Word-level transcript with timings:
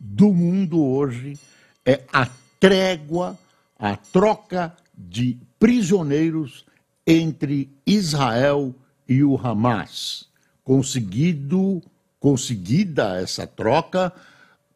do 0.00 0.32
mundo 0.32 0.82
hoje 0.82 1.38
é 1.84 2.02
a 2.10 2.26
trégua, 2.58 3.38
a 3.78 3.94
troca 3.96 4.74
de 4.96 5.36
prisioneiros 5.58 6.64
entre 7.06 7.68
Israel 7.86 8.74
e 9.06 9.22
o 9.22 9.36
Hamas, 9.36 10.26
conseguido, 10.64 11.82
conseguida 12.18 13.20
essa 13.20 13.46
troca 13.46 14.12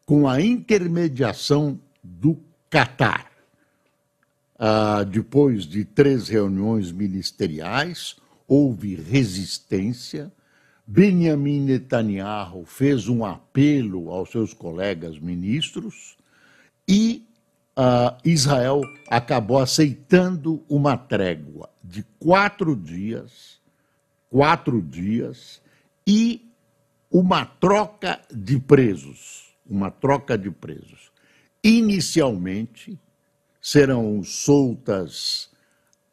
com 0.05 0.29
a 0.29 0.43
intermediação 0.43 1.81
do 2.03 2.39
Catar. 2.69 3.31
Ah, 4.59 5.05
depois 5.05 5.65
de 5.65 5.85
três 5.85 6.29
reuniões 6.29 6.93
ministeriais, 6.93 8.17
houve 8.47 8.95
resistência. 8.95 10.33
Benjamin 10.87 11.61
Netanyahu 11.61 12.65
fez 12.67 13.09
um 13.09 13.25
apelo 13.25 14.11
aos 14.11 14.31
seus 14.31 14.53
colegas 14.53 15.19
ministros 15.19 16.17
e 16.87 17.27
uh, 17.77 18.17
Israel 18.23 18.83
acabou 19.09 19.59
aceitando 19.59 20.63
uma 20.69 20.97
trégua 20.97 21.71
de 21.83 22.05
quatro 22.19 22.77
dias, 22.77 23.59
quatro 24.29 24.83
dias 24.83 25.63
e 26.07 26.47
uma 27.11 27.47
troca 27.47 28.21
de 28.31 28.59
presos, 28.59 29.55
uma 29.67 29.91
troca 29.91 30.37
de 30.37 30.51
presos. 30.51 31.11
Inicialmente 31.63 32.99
serão 33.59 34.23
soltas 34.23 35.49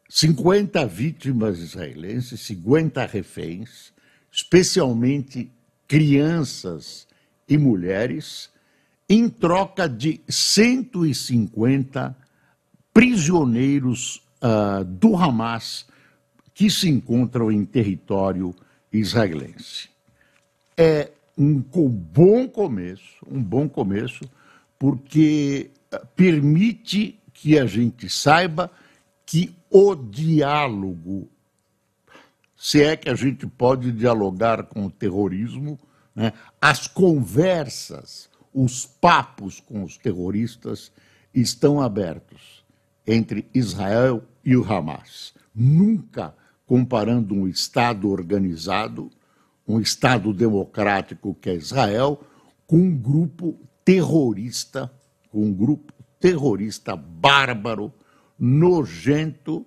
50 0.08 0.86
vítimas 0.86 1.58
israelenses, 1.58 2.40
50 2.40 3.04
reféns, 3.04 3.92
especialmente 4.32 5.50
crianças 5.86 7.06
e 7.46 7.58
mulheres, 7.58 8.50
em 9.08 9.28
troca 9.28 9.86
de 9.86 10.22
150 10.26 12.16
prisioneiros 12.94 14.22
uh, 14.42 14.82
do 14.84 15.14
Hamas 15.14 15.86
que 16.54 16.70
se 16.70 16.88
encontram 16.88 17.52
em 17.52 17.62
território 17.64 18.54
israelense. 18.90 19.90
É 20.76 21.10
um 21.36 21.58
bom 21.58 22.48
começo, 22.48 23.16
um 23.26 23.42
bom 23.42 23.68
começo, 23.68 24.24
porque 24.78 25.70
uh, 25.92 26.06
permite 26.16 27.18
que 27.34 27.58
a 27.58 27.66
gente 27.66 28.08
saiba 28.08 28.70
que 29.26 29.54
o 29.70 29.94
diálogo, 29.94 31.28
se 32.64 32.80
é 32.80 32.96
que 32.96 33.10
a 33.10 33.16
gente 33.16 33.44
pode 33.44 33.90
dialogar 33.90 34.62
com 34.66 34.86
o 34.86 34.90
terrorismo, 34.90 35.76
né, 36.14 36.32
as 36.60 36.86
conversas, 36.86 38.30
os 38.54 38.86
papos 38.86 39.58
com 39.58 39.82
os 39.82 39.98
terroristas 39.98 40.92
estão 41.34 41.80
abertos 41.80 42.64
entre 43.04 43.50
Israel 43.52 44.22
e 44.44 44.56
o 44.56 44.62
Hamas. 44.62 45.34
Nunca 45.52 46.36
comparando 46.64 47.34
um 47.34 47.48
Estado 47.48 48.08
organizado, 48.08 49.10
um 49.66 49.80
Estado 49.80 50.32
democrático 50.32 51.34
que 51.34 51.50
é 51.50 51.56
Israel, 51.56 52.20
com 52.64 52.76
um 52.76 52.96
grupo 52.96 53.58
terrorista, 53.84 54.88
com 55.32 55.46
um 55.46 55.52
grupo 55.52 55.92
terrorista 56.20 56.94
bárbaro 56.94 57.92
nojento 58.38 59.64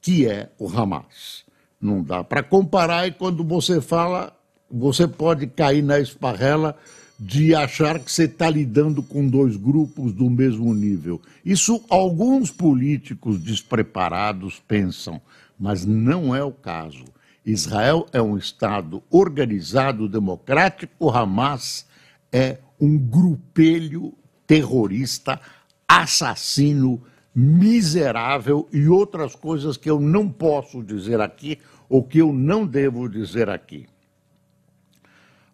que 0.00 0.26
é 0.26 0.50
o 0.58 0.66
Hamas. 0.66 1.46
Não 1.80 2.02
dá 2.02 2.24
para 2.24 2.42
comparar 2.42 3.06
e 3.06 3.12
quando 3.12 3.44
você 3.44 3.80
fala, 3.80 4.32
você 4.70 5.06
pode 5.06 5.46
cair 5.46 5.82
na 5.82 6.00
esparrela 6.00 6.76
de 7.18 7.54
achar 7.54 7.98
que 7.98 8.10
você 8.10 8.24
está 8.24 8.48
lidando 8.48 9.02
com 9.02 9.28
dois 9.28 9.56
grupos 9.56 10.12
do 10.12 10.30
mesmo 10.30 10.72
nível. 10.72 11.20
Isso 11.44 11.82
alguns 11.88 12.50
políticos 12.50 13.40
despreparados 13.40 14.62
pensam, 14.68 15.20
mas 15.58 15.84
não 15.84 16.34
é 16.34 16.44
o 16.44 16.52
caso. 16.52 17.04
Israel 17.44 18.06
é 18.12 18.20
um 18.20 18.36
Estado 18.36 19.02
organizado, 19.10 20.08
democrático, 20.08 21.10
Hamas 21.10 21.86
é 22.30 22.58
um 22.80 22.96
grupelho 22.96 24.12
terrorista, 24.46 25.40
assassino, 25.88 27.02
miserável 27.40 28.68
e 28.72 28.88
outras 28.88 29.36
coisas 29.36 29.76
que 29.76 29.88
eu 29.88 30.00
não 30.00 30.28
posso 30.28 30.82
dizer 30.82 31.20
aqui 31.20 31.56
ou 31.88 32.02
que 32.02 32.18
eu 32.18 32.32
não 32.32 32.66
devo 32.66 33.08
dizer 33.08 33.48
aqui. 33.48 33.86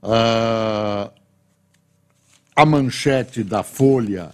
Uh, 0.03 1.12
a 2.56 2.65
manchete 2.65 3.44
da 3.44 3.62
Folha 3.62 4.31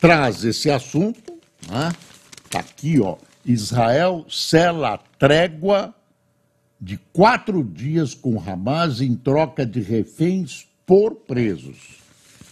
traz 0.00 0.44
esse 0.44 0.68
assunto, 0.68 1.38
né? 1.70 1.92
Está 2.44 2.58
aqui, 2.58 2.98
ó. 2.98 3.16
Israel 3.44 4.26
sela 4.28 4.98
trégua 5.16 5.94
de 6.80 6.96
quatro 7.12 7.62
dias 7.62 8.14
com 8.14 8.36
Hamas 8.40 9.00
em 9.00 9.14
troca 9.14 9.64
de 9.64 9.80
reféns 9.80 10.66
por 10.84 11.14
presos. 11.14 11.98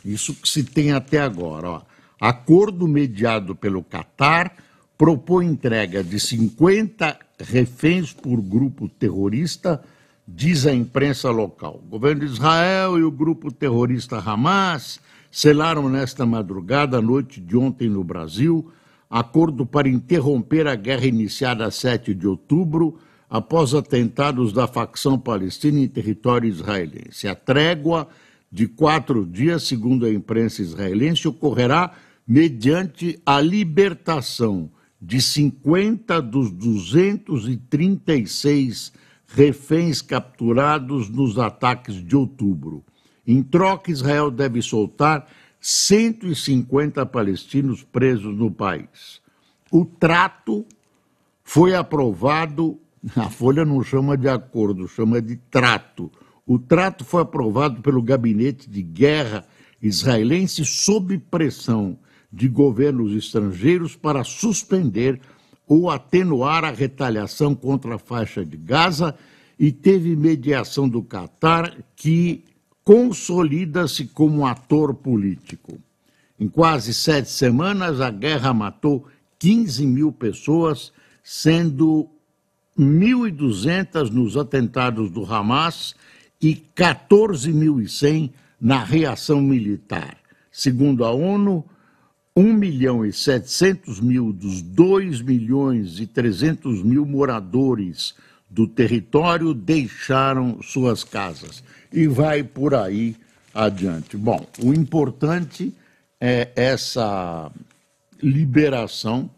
Isso 0.04 0.32
que 0.32 0.48
se 0.48 0.62
tem 0.62 0.92
até 0.92 1.20
agora, 1.20 1.68
ó. 1.68 1.95
Acordo 2.20 2.88
mediado 2.88 3.54
pelo 3.54 3.82
Catar 3.82 4.54
propõe 4.96 5.46
entrega 5.46 6.02
de 6.02 6.18
50 6.18 7.18
reféns 7.38 8.12
por 8.12 8.40
grupo 8.40 8.88
terrorista, 8.88 9.82
diz 10.26 10.66
a 10.66 10.72
imprensa 10.72 11.30
local. 11.30 11.80
O 11.84 11.90
governo 11.90 12.20
de 12.20 12.32
Israel 12.32 12.98
e 12.98 13.04
o 13.04 13.10
grupo 13.10 13.52
terrorista 13.52 14.18
Hamas 14.18 14.98
selaram 15.30 15.88
nesta 15.90 16.24
madrugada, 16.24 17.02
noite 17.02 17.40
de 17.40 17.56
ontem 17.56 17.90
no 17.90 18.02
Brasil, 18.02 18.72
acordo 19.10 19.66
para 19.66 19.88
interromper 19.88 20.66
a 20.66 20.74
guerra 20.74 21.06
iniciada 21.06 21.66
a 21.66 21.70
7 21.70 22.14
de 22.14 22.26
outubro, 22.26 22.98
após 23.28 23.74
atentados 23.74 24.52
da 24.52 24.66
facção 24.66 25.18
palestina 25.18 25.80
em 25.80 25.88
território 25.88 26.48
israelense. 26.48 27.28
A 27.28 27.34
trégua 27.34 28.08
de 28.50 28.66
quatro 28.66 29.26
dias, 29.26 29.64
segundo 29.64 30.06
a 30.06 30.12
imprensa 30.12 30.62
israelense, 30.62 31.26
ocorrerá 31.26 31.92
mediante 32.26 33.20
a 33.24 33.40
libertação 33.40 34.68
de 35.00 35.22
50 35.22 36.20
dos 36.20 36.50
236 36.50 38.92
reféns 39.28 40.02
capturados 40.02 41.08
nos 41.08 41.38
ataques 41.38 41.94
de 41.94 42.16
outubro. 42.16 42.84
Em 43.26 43.42
troca, 43.42 43.90
Israel 43.90 44.30
deve 44.30 44.62
soltar 44.62 45.26
150 45.60 47.04
palestinos 47.06 47.82
presos 47.82 48.36
no 48.36 48.50
país. 48.50 49.20
O 49.70 49.84
trato 49.84 50.64
foi 51.42 51.74
aprovado, 51.74 52.78
a 53.16 53.30
Folha 53.30 53.64
não 53.64 53.82
chama 53.82 54.16
de 54.16 54.28
acordo, 54.28 54.88
chama 54.88 55.20
de 55.20 55.36
trato. 55.50 56.10
O 56.46 56.58
trato 56.58 57.04
foi 57.04 57.22
aprovado 57.22 57.82
pelo 57.82 58.00
gabinete 58.00 58.70
de 58.70 58.82
guerra 58.82 59.44
israelense 59.82 60.64
sob 60.64 61.18
pressão 61.18 61.98
de 62.32 62.48
governos 62.48 63.12
estrangeiros 63.12 63.96
para 63.96 64.24
suspender 64.24 65.20
ou 65.66 65.90
atenuar 65.90 66.64
a 66.64 66.70
retaliação 66.70 67.54
contra 67.54 67.96
a 67.96 67.98
faixa 67.98 68.44
de 68.44 68.56
Gaza 68.56 69.14
e 69.58 69.72
teve 69.72 70.14
mediação 70.14 70.88
do 70.88 71.02
Catar, 71.02 71.76
que 71.96 72.44
consolida-se 72.84 74.06
como 74.06 74.46
ator 74.46 74.94
político. 74.94 75.78
Em 76.38 76.48
quase 76.48 76.92
sete 76.92 77.30
semanas, 77.30 78.00
a 78.00 78.10
guerra 78.10 78.52
matou 78.52 79.06
15 79.38 79.86
mil 79.86 80.12
pessoas, 80.12 80.92
sendo 81.24 82.08
1.200 82.78 84.10
nos 84.10 84.36
atentados 84.36 85.10
do 85.10 85.24
Hamas 85.24 85.94
e 86.40 86.54
14.100 86.76 88.30
na 88.60 88.84
reação 88.84 89.40
militar. 89.40 90.18
Segundo 90.52 91.04
a 91.04 91.10
ONU, 91.10 91.64
1 92.36 92.52
milhão 92.52 93.06
e 93.06 93.12
700 93.12 93.98
mil 93.98 94.30
dos 94.30 94.60
2 94.60 95.22
milhões 95.22 95.98
e 95.98 96.06
300 96.06 96.82
mil 96.82 97.06
moradores 97.06 98.14
do 98.50 98.66
território 98.66 99.54
deixaram 99.54 100.60
suas 100.62 101.02
casas. 101.02 101.64
E 101.90 102.06
vai 102.06 102.44
por 102.44 102.74
aí 102.74 103.16
adiante. 103.54 104.18
Bom, 104.18 104.46
o 104.62 104.74
importante 104.74 105.74
é 106.20 106.50
essa 106.54 107.50
liberação 108.22 109.30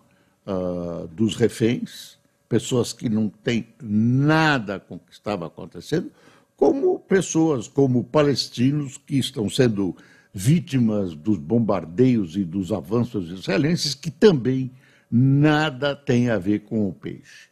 uh, 0.45 1.07
dos 1.09 1.37
reféns, 1.37 2.19
pessoas 2.49 2.93
que 2.93 3.09
não 3.09 3.29
têm 3.29 3.67
nada 3.81 4.81
com 4.81 4.97
o 4.97 4.99
que 4.99 5.13
estava 5.13 5.47
acontecendo, 5.47 6.11
como 6.57 6.99
pessoas 6.99 7.69
como 7.69 8.03
palestinos 8.03 8.99
que 8.99 9.19
estão 9.19 9.49
sendo 9.49 9.95
vítimas 10.39 11.17
dos 11.17 11.37
bombardeios 11.37 12.37
e 12.37 12.45
dos 12.45 12.71
avanços 12.71 13.29
israelenses, 13.29 13.93
que 13.93 14.09
também 14.09 14.71
nada 15.11 15.97
tem 15.97 16.31
a 16.31 16.39
ver 16.39 16.61
com 16.61 16.89
o 16.89 16.93
peixe. 16.93 17.49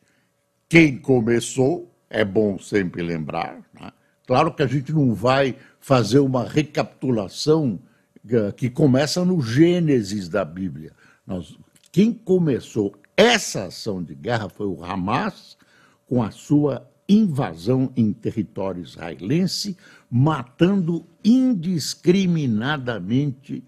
Quem 0.68 0.96
começou, 0.96 1.92
é 2.08 2.24
bom 2.24 2.56
sempre 2.60 3.02
lembrar, 3.02 3.60
né? 3.74 3.90
claro 4.24 4.54
que 4.54 4.62
a 4.62 4.68
gente 4.68 4.92
não 4.92 5.12
vai 5.12 5.56
fazer 5.80 6.20
uma 6.20 6.48
recapitulação 6.48 7.80
eh, 8.30 8.52
que 8.52 8.70
começa 8.70 9.24
no 9.24 9.42
Gênesis 9.42 10.28
da 10.28 10.44
Bíblia. 10.44 10.92
Nós, 11.26 11.58
quem 11.90 12.12
começou 12.12 12.94
essa 13.16 13.64
ação 13.64 14.00
de 14.00 14.14
guerra 14.14 14.48
foi 14.48 14.68
o 14.68 14.84
Hamas, 14.84 15.58
com 16.06 16.22
a 16.22 16.30
sua 16.30 16.88
invasão 17.08 17.92
em 17.96 18.12
território 18.12 18.82
israelense, 18.82 19.76
matando 20.18 21.06
indiscriminadamente 21.22 23.62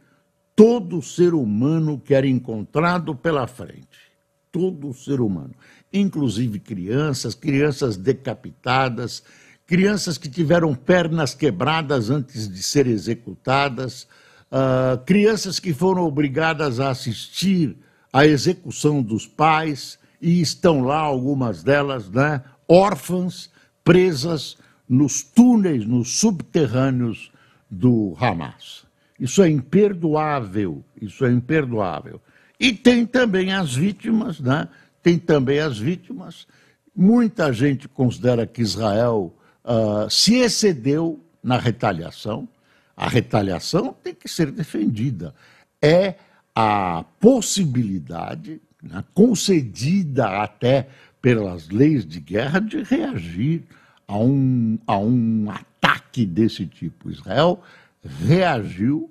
todo 0.56 1.02
ser 1.02 1.34
humano 1.34 2.00
que 2.00 2.14
era 2.14 2.26
encontrado 2.26 3.14
pela 3.14 3.46
frente. 3.46 4.08
Todo 4.50 4.94
ser 4.94 5.20
humano. 5.20 5.52
Inclusive 5.92 6.58
crianças, 6.58 7.34
crianças 7.34 7.98
decapitadas, 7.98 9.22
crianças 9.66 10.16
que 10.16 10.30
tiveram 10.30 10.74
pernas 10.74 11.34
quebradas 11.34 12.08
antes 12.08 12.48
de 12.48 12.62
serem 12.62 12.94
executadas, 12.94 14.08
uh, 14.50 14.96
crianças 15.04 15.60
que 15.60 15.74
foram 15.74 16.04
obrigadas 16.04 16.80
a 16.80 16.88
assistir 16.88 17.76
à 18.10 18.26
execução 18.26 19.02
dos 19.02 19.26
pais, 19.26 19.98
e 20.20 20.40
estão 20.40 20.80
lá 20.80 20.98
algumas 20.98 21.62
delas, 21.62 22.08
né, 22.08 22.42
órfãs, 22.66 23.50
presas 23.84 24.56
nos 24.88 25.22
túneis, 25.22 25.84
nos 25.84 26.18
subterrâneos 26.18 27.30
do 27.70 28.16
Hamas. 28.18 28.86
Isso 29.20 29.42
é 29.42 29.48
imperdoável, 29.48 30.82
isso 31.00 31.24
é 31.26 31.30
imperdoável. 31.30 32.20
E 32.58 32.72
tem 32.72 33.04
também 33.04 33.52
as 33.52 33.74
vítimas, 33.74 34.40
né? 34.40 34.68
Tem 35.02 35.18
também 35.18 35.58
as 35.58 35.78
vítimas. 35.78 36.46
Muita 36.94 37.52
gente 37.52 37.88
considera 37.88 38.46
que 38.46 38.62
Israel 38.62 39.34
uh, 39.64 40.08
se 40.10 40.36
excedeu 40.36 41.20
na 41.42 41.58
retaliação. 41.58 42.48
A 42.96 43.08
retaliação 43.08 43.94
tem 44.02 44.14
que 44.14 44.28
ser 44.28 44.50
defendida. 44.50 45.34
É 45.80 46.14
a 46.54 47.04
possibilidade, 47.20 48.60
né, 48.82 49.04
concedida 49.14 50.42
até 50.42 50.88
pelas 51.22 51.68
leis 51.68 52.04
de 52.04 52.18
guerra, 52.18 52.60
de 52.60 52.82
reagir 52.82 53.64
a 54.08 54.18
um, 54.18 54.78
a 54.86 54.98
um 54.98 55.50
ataque 55.50 56.24
desse 56.24 56.66
tipo. 56.66 57.10
Israel 57.10 57.60
reagiu, 58.02 59.10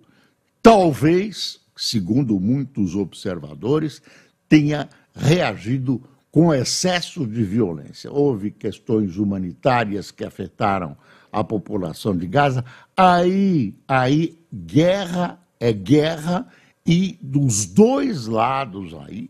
talvez, 0.61 1.59
segundo 1.75 2.39
muitos 2.39 2.95
observadores, 2.95 4.01
tenha 4.49 4.89
reagido 5.15 6.01
com 6.31 6.53
excesso 6.53 7.25
de 7.25 7.43
violência. 7.43 8.11
Houve 8.11 8.51
questões 8.51 9.17
humanitárias 9.17 10.11
que 10.11 10.25
afetaram 10.25 10.97
a 11.31 11.43
população 11.43 12.17
de 12.17 12.27
Gaza. 12.27 12.65
Aí, 12.95 13.75
aí 13.87 14.37
guerra 14.51 15.39
é 15.59 15.71
guerra 15.71 16.47
e 16.85 17.17
dos 17.21 17.65
dois 17.65 18.27
lados 18.27 18.93
aí, 18.93 19.29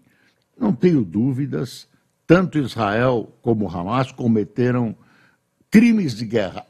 não 0.59 0.73
tenho 0.73 1.03
dúvidas, 1.03 1.87
tanto 2.25 2.59
Israel 2.59 3.31
como 3.41 3.69
Hamas 3.69 4.11
cometeram 4.11 4.95
crimes 5.69 6.15
de 6.15 6.25
guerra, 6.25 6.65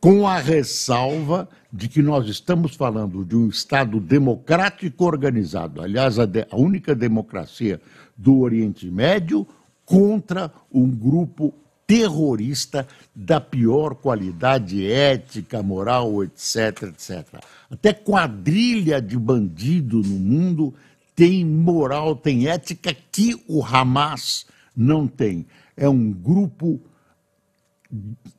com 0.00 0.26
a 0.26 0.38
ressalva 0.38 1.48
de 1.72 1.88
que 1.88 2.00
nós 2.00 2.28
estamos 2.28 2.76
falando 2.76 3.24
de 3.24 3.36
um 3.36 3.48
Estado 3.48 3.98
democrático 3.98 5.04
organizado, 5.04 5.82
aliás, 5.82 6.18
a, 6.18 6.26
de, 6.26 6.46
a 6.50 6.56
única 6.56 6.94
democracia 6.94 7.80
do 8.16 8.40
Oriente 8.40 8.90
Médio, 8.90 9.46
contra 9.84 10.50
um 10.72 10.88
grupo 10.88 11.52
terrorista 11.86 12.86
da 13.14 13.40
pior 13.40 13.94
qualidade 13.94 14.84
ética, 14.86 15.62
moral, 15.62 16.24
etc, 16.24 16.82
etc. 16.84 17.40
Até 17.70 17.92
quadrilha 17.92 19.00
de 19.00 19.16
bandido 19.16 19.98
no 19.98 20.18
mundo 20.18 20.74
tem 21.14 21.44
moral, 21.44 22.16
tem 22.16 22.48
ética 22.48 22.94
que 23.12 23.40
o 23.48 23.64
Hamas 23.64 24.46
não 24.76 25.06
tem. 25.06 25.46
É 25.76 25.88
um 25.88 26.12
grupo 26.12 26.80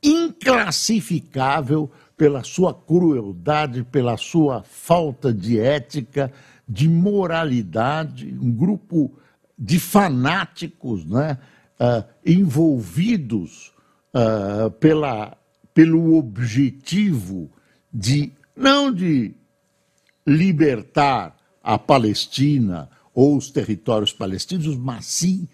inclassificável 0.02 1.90
pela 2.16 2.42
sua 2.42 2.74
crueldade, 2.74 3.84
pela 3.84 4.16
sua 4.16 4.62
falta 4.62 5.32
de 5.32 5.58
ética, 5.58 6.32
de 6.68 6.88
moralidade, 6.88 8.36
um 8.40 8.50
grupo 8.50 9.16
de 9.58 9.78
fanáticos 9.78 11.04
né, 11.04 11.38
uh, 11.80 12.04
envolvidos 12.24 13.72
uh, 14.14 14.70
pela, 14.72 15.36
pelo 15.72 16.16
objetivo 16.16 17.50
de, 17.92 18.32
não 18.54 18.92
de 18.92 19.34
libertar 20.26 21.36
a 21.62 21.78
Palestina 21.78 22.88
ou 23.14 23.36
os 23.36 23.50
territórios 23.50 24.12
palestinos, 24.12 24.76
mas 24.76 25.06
sim 25.06 25.48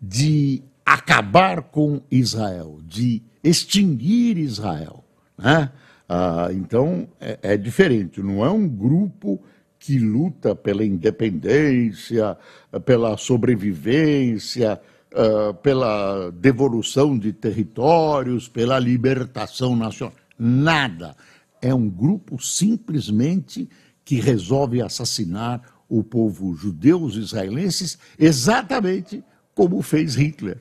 de 0.00 0.62
acabar 0.84 1.62
com 1.62 2.00
Israel, 2.10 2.80
de 2.84 3.22
extinguir 3.48 4.38
Israel. 4.38 5.04
Né? 5.36 5.70
Ah, 6.08 6.48
então, 6.52 7.08
é, 7.20 7.38
é, 7.42 7.56
diferente, 7.56 8.22
não 8.22 8.44
é 8.44 8.50
um 8.50 8.68
grupo 8.68 9.40
que 9.78 9.98
luta 9.98 10.54
pela 10.54 10.84
independência, 10.84 12.36
pela 12.84 13.16
sobrevivência, 13.16 14.80
uh, 15.12 15.54
pela 15.54 16.30
devolução 16.30 17.16
de 17.16 17.32
territórios, 17.32 18.48
pela 18.48 18.78
libertação 18.78 19.76
nacional. 19.76 20.14
Nada. 20.38 21.16
É 21.62 21.74
um 21.74 21.88
grupo 21.88 22.42
simplesmente 22.42 23.68
que 24.04 24.16
resolve 24.20 24.82
assassinar 24.82 25.62
o 25.88 26.02
povo 26.02 26.54
judeu, 26.54 27.02
os 27.02 27.16
israelenses, 27.16 27.98
exatamente 28.18 29.22
como 29.54 29.80
fez 29.82 30.14
Hitler. 30.16 30.58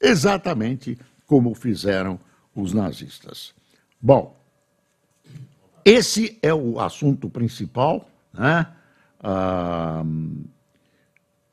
Exatamente 0.00 0.96
como 1.30 1.54
fizeram 1.54 2.18
os 2.56 2.72
nazistas. 2.72 3.54
Bom, 4.00 4.36
esse 5.84 6.36
é 6.42 6.52
o 6.52 6.80
assunto 6.80 7.30
principal. 7.30 8.10
Né? 8.34 8.66
Ah, 9.22 10.02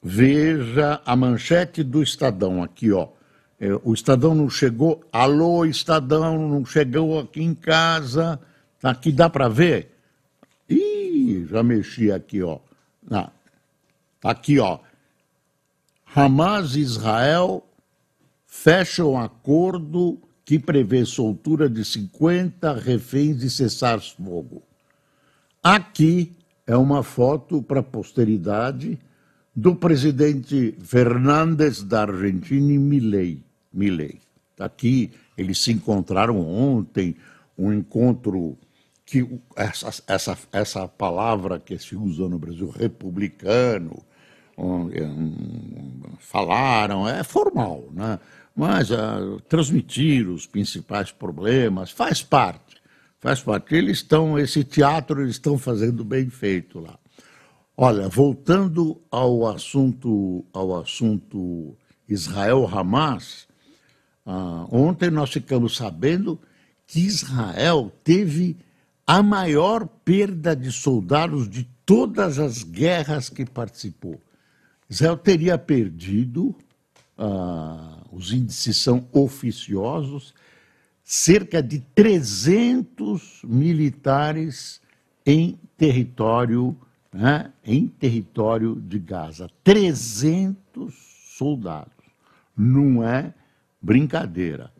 veja 0.01 0.99
a 1.05 1.15
manchete 1.15 1.83
do 1.83 2.01
Estadão 2.01 2.63
aqui, 2.63 2.91
ó. 2.91 3.09
É, 3.59 3.67
o 3.83 3.93
Estadão 3.93 4.33
não 4.33 4.49
chegou. 4.49 5.03
Alô, 5.11 5.63
Estadão, 5.63 6.49
não 6.49 6.65
chegou 6.65 7.19
aqui 7.19 7.43
em 7.43 7.53
casa. 7.53 8.39
Aqui 8.81 9.11
dá 9.11 9.29
para 9.29 9.47
ver? 9.47 9.95
Ih, 10.67 11.45
já 11.47 11.61
mexi 11.61 12.11
aqui, 12.11 12.41
ó. 12.41 12.57
Ah, 13.11 13.29
aqui, 14.23 14.57
ó. 14.57 14.79
Hamas 16.15 16.75
e 16.75 16.79
Israel 16.79 17.66
fecha 18.47 19.05
um 19.05 19.19
acordo 19.19 20.17
que 20.45 20.57
prevê 20.57 21.05
soltura 21.05 21.69
de 21.69 21.83
50 21.83 22.73
reféns 22.73 23.43
e 23.43 23.49
cessar-fogo. 23.49 24.63
Aqui 25.61 26.31
é 26.65 26.75
uma 26.77 27.03
foto 27.03 27.61
para 27.61 27.81
a 27.81 27.83
posteridade 27.83 28.97
do 29.53 29.75
presidente 29.75 30.73
Fernandes 30.79 31.83
da 31.83 32.03
Argentina 32.03 32.71
e 32.71 32.77
Milei. 32.77 33.43
Milei. 33.73 34.21
Aqui 34.57 35.11
eles 35.37 35.59
se 35.59 35.71
encontraram 35.71 36.39
ontem, 36.39 37.15
um 37.57 37.73
encontro 37.73 38.57
que 39.05 39.27
essa, 39.55 40.03
essa, 40.07 40.37
essa 40.51 40.87
palavra 40.87 41.59
que 41.59 41.77
se 41.77 41.95
usa 41.95 42.27
no 42.27 42.39
Brasil, 42.39 42.69
republicano, 42.69 44.03
um, 44.57 46.01
falaram, 46.19 47.07
é 47.07 47.23
formal, 47.23 47.89
né? 47.93 48.19
mas 48.55 48.89
uh, 48.89 49.39
transmitir 49.47 50.27
os 50.27 50.47
principais 50.47 51.11
problemas 51.11 51.91
faz 51.91 52.23
parte, 52.23 52.77
faz 53.19 53.39
parte. 53.41 53.75
Eles 53.75 53.97
estão, 53.97 54.39
esse 54.39 54.63
teatro 54.63 55.21
eles 55.21 55.35
estão 55.35 55.57
fazendo 55.57 56.03
bem 56.03 56.29
feito 56.29 56.79
lá. 56.79 56.97
Olha, 57.75 58.09
voltando 58.09 58.99
ao 59.11 59.45
assunto, 59.47 60.43
ao 60.51 60.75
assunto 60.75 61.77
Israel-Hamas, 62.09 63.47
uh, 64.25 64.67
ontem 64.71 65.11
nós 65.11 65.31
ficamos 65.31 65.77
sabendo 65.77 66.39
que 66.87 67.01
Israel 67.01 67.91
teve 68.03 68.57
a 69.05 69.21
maior 69.21 69.85
perda 70.03 70.55
de 70.55 70.71
soldados 70.71 71.47
de 71.47 71.63
todas 71.85 72.39
as 72.39 72.63
guerras 72.63 73.29
que 73.29 73.45
participou. 73.45 74.19
Israel 74.89 75.17
teria 75.17 75.57
perdido, 75.57 76.55
ah, 77.17 78.03
os 78.11 78.31
índices 78.31 78.77
são 78.77 79.07
oficiosos, 79.11 80.33
cerca 81.03 81.61
de 81.61 81.79
300 81.79 83.41
militares 83.43 84.81
em 85.25 85.59
território, 85.77 86.77
né, 87.13 87.51
em 87.63 87.87
território 87.87 88.75
de 88.75 88.99
Gaza. 88.99 89.49
300 89.63 90.93
soldados. 91.37 91.93
Não 92.55 93.03
é 93.03 93.33
brincadeira. 93.81 94.71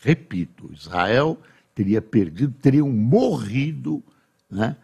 Repito, 0.00 0.70
Israel 0.72 1.40
teria 1.74 2.00
perdido, 2.00 2.54
teriam 2.60 2.90
morrido 2.90 4.02
né, 4.50 4.76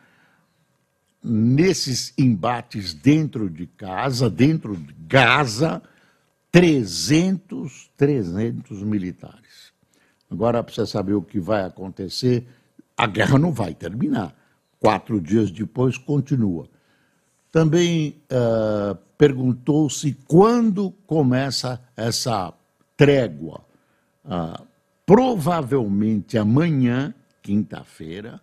nesses 1.24 2.12
embates 2.18 2.92
dentro 2.92 3.48
de 3.48 3.66
casa, 3.66 4.28
dentro 4.28 4.76
de 4.76 4.94
Gaza, 5.06 5.82
300, 6.52 7.90
300 7.96 8.82
militares. 8.82 9.72
Agora 10.30 10.62
precisa 10.62 10.86
saber 10.86 11.14
o 11.14 11.22
que 11.22 11.40
vai 11.40 11.64
acontecer. 11.64 12.46
A 12.96 13.06
guerra 13.06 13.38
não 13.38 13.52
vai 13.52 13.74
terminar. 13.74 14.36
Quatro 14.78 15.18
dias 15.20 15.50
depois 15.50 15.96
continua. 15.96 16.68
Também 17.50 18.20
uh, 18.30 18.94
perguntou-se 19.16 20.12
quando 20.26 20.90
começa 21.06 21.80
essa 21.96 22.52
trégua. 22.96 23.64
Uh, 24.24 24.62
provavelmente 25.06 26.36
amanhã, 26.36 27.14
quinta-feira, 27.42 28.40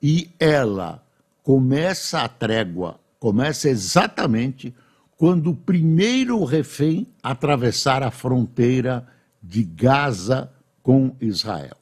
e 0.00 0.30
ela 0.38 1.02
começa 1.42 2.20
a 2.20 2.28
trégua, 2.28 3.00
começa 3.18 3.68
exatamente 3.68 4.74
quando 5.16 5.50
o 5.50 5.56
primeiro 5.56 6.42
refém 6.44 7.06
atravessar 7.22 8.02
a 8.02 8.10
fronteira 8.10 9.06
de 9.42 9.62
Gaza 9.62 10.52
com 10.82 11.16
Israel. 11.20 11.76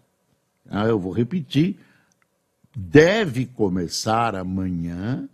Ah, 0.69 0.87
eu 0.87 0.99
vou 0.99 1.13
repetir, 1.13 1.79
deve 2.77 3.47
começar 3.47 4.35
amanhã, 4.35 5.29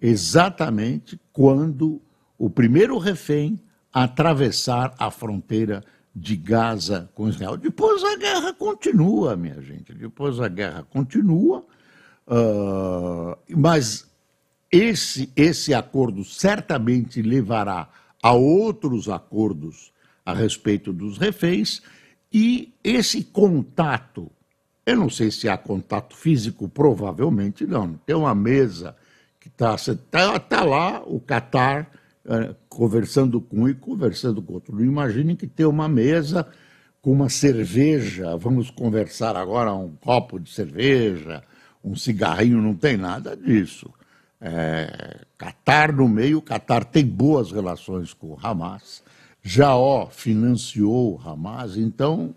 exatamente 0.00 1.18
quando 1.32 2.00
o 2.38 2.48
primeiro 2.48 2.98
refém 2.98 3.58
atravessar 3.92 4.94
a 4.98 5.10
fronteira 5.10 5.82
de 6.14 6.36
Gaza 6.36 7.10
com 7.14 7.28
Israel. 7.28 7.56
Depois 7.56 8.04
a 8.04 8.16
guerra 8.16 8.52
continua, 8.52 9.36
minha 9.36 9.60
gente. 9.60 9.92
Depois 9.94 10.40
a 10.40 10.48
guerra 10.48 10.82
continua, 10.82 11.66
uh, 12.26 13.36
mas 13.56 14.06
esse, 14.70 15.30
esse 15.36 15.72
acordo 15.72 16.24
certamente 16.24 17.22
levará 17.22 17.88
a 18.22 18.32
outros 18.32 19.08
acordos 19.08 19.92
a 20.24 20.34
respeito 20.34 20.92
dos 20.92 21.18
reféns 21.18 21.82
e 22.32 22.74
esse 22.82 23.22
contato, 23.22 24.30
eu 24.84 24.96
não 24.96 25.08
sei 25.08 25.30
se 25.30 25.48
há 25.48 25.56
contato 25.56 26.16
físico, 26.16 26.68
provavelmente 26.68 27.66
não. 27.66 27.94
Tem 28.04 28.14
uma 28.14 28.34
mesa 28.34 28.96
que 29.40 29.48
está 29.48 29.76
tá, 30.10 30.38
tá 30.38 30.64
lá, 30.64 31.02
o 31.06 31.20
Catar 31.20 31.90
é, 32.28 32.54
conversando 32.68 33.40
com 33.40 33.62
um 33.62 33.68
e 33.68 33.74
conversando 33.74 34.42
com 34.42 34.54
outro. 34.54 34.84
Imaginem 34.84 35.36
que 35.36 35.46
tem 35.46 35.64
uma 35.64 35.88
mesa 35.88 36.46
com 37.00 37.12
uma 37.12 37.28
cerveja, 37.28 38.36
vamos 38.36 38.68
conversar 38.68 39.36
agora 39.36 39.72
um 39.72 39.94
copo 39.96 40.40
de 40.40 40.52
cerveja, 40.52 41.44
um 41.86 41.94
cigarrinho, 41.94 42.60
não 42.60 42.74
tem 42.74 42.96
nada 42.96 43.36
disso. 43.36 43.88
É, 44.40 45.24
Qatar 45.38 45.94
no 45.94 46.08
meio, 46.08 46.42
Qatar 46.42 46.84
tem 46.84 47.06
boas 47.06 47.52
relações 47.52 48.12
com 48.12 48.28
o 48.28 48.38
Hamas, 48.42 49.02
Jaó 49.42 50.08
financiou 50.08 51.14
o 51.14 51.20
Hamas, 51.28 51.76
então 51.76 52.34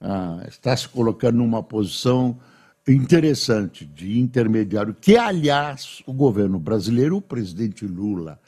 ah, 0.00 0.44
está 0.48 0.76
se 0.76 0.88
colocando 0.88 1.36
numa 1.36 1.62
posição 1.62 2.38
interessante 2.86 3.86
de 3.86 4.18
intermediário, 4.18 4.94
que, 5.00 5.16
aliás, 5.16 6.02
o 6.06 6.12
governo 6.12 6.58
brasileiro, 6.58 7.16
o 7.16 7.22
presidente 7.22 7.86
Lula, 7.86 8.38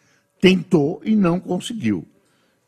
tentou 0.41 1.01
e 1.05 1.17
não 1.17 1.41
conseguiu. 1.41 2.07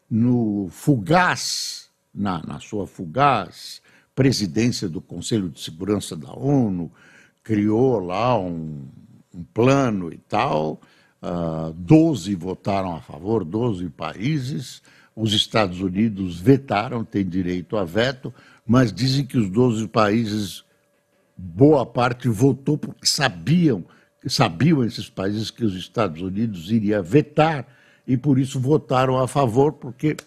No 0.08 0.68
fugaz, 0.70 1.90
na, 2.14 2.42
na 2.46 2.60
sua 2.60 2.86
fugaz 2.86 3.82
presidência 4.14 4.88
do 4.88 5.00
Conselho 5.00 5.48
de 5.48 5.60
Segurança 5.60 6.16
da 6.16 6.32
ONU, 6.32 6.90
criou 7.48 7.98
lá 7.98 8.38
um, 8.38 8.86
um 9.34 9.42
plano 9.54 10.12
e 10.12 10.18
tal, 10.18 10.78
uh, 11.22 11.72
12 11.72 12.34
votaram 12.34 12.94
a 12.94 13.00
favor, 13.00 13.42
12 13.42 13.88
países, 13.88 14.82
os 15.16 15.32
Estados 15.32 15.80
Unidos 15.80 16.38
vetaram, 16.38 17.02
têm 17.02 17.26
direito 17.26 17.78
a 17.78 17.86
veto, 17.86 18.34
mas 18.66 18.92
dizem 18.92 19.24
que 19.24 19.38
os 19.38 19.48
12 19.48 19.88
países, 19.88 20.62
boa 21.34 21.86
parte 21.86 22.28
votou 22.28 22.76
porque 22.76 23.06
sabiam, 23.06 23.82
sabiam 24.26 24.84
esses 24.84 25.08
países 25.08 25.50
que 25.50 25.64
os 25.64 25.74
Estados 25.74 26.20
Unidos 26.20 26.70
iria 26.70 27.00
vetar 27.00 27.66
e 28.06 28.18
por 28.18 28.38
isso 28.38 28.60
votaram 28.60 29.18
a 29.18 29.26
favor, 29.26 29.72
porque 29.72 30.18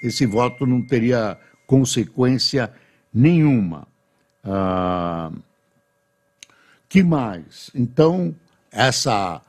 esse 0.00 0.24
voto 0.26 0.64
não 0.64 0.86
teria 0.86 1.36
consequência 1.66 2.72
nenhuma. 3.12 3.88
Ah, 4.44 5.32
que 6.88 7.02
mais? 7.02 7.70
Então, 7.74 8.34
essa 8.70 9.42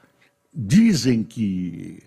dizem 0.53 1.23
que 1.23 2.03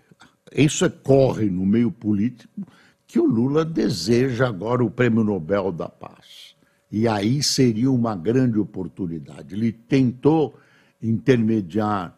isso 0.54 0.88
corre 0.90 1.46
no 1.46 1.64
meio 1.64 1.90
político 1.90 2.66
que 3.06 3.18
o 3.18 3.26
Lula 3.26 3.64
deseja 3.64 4.48
agora 4.48 4.84
o 4.84 4.90
Prêmio 4.90 5.22
Nobel 5.22 5.70
da 5.70 5.88
Paz. 5.88 6.54
E 6.90 7.06
aí 7.08 7.42
seria 7.42 7.90
uma 7.90 8.16
grande 8.16 8.58
oportunidade. 8.58 9.54
Ele 9.54 9.72
tentou 9.72 10.58
intermediar 11.02 12.16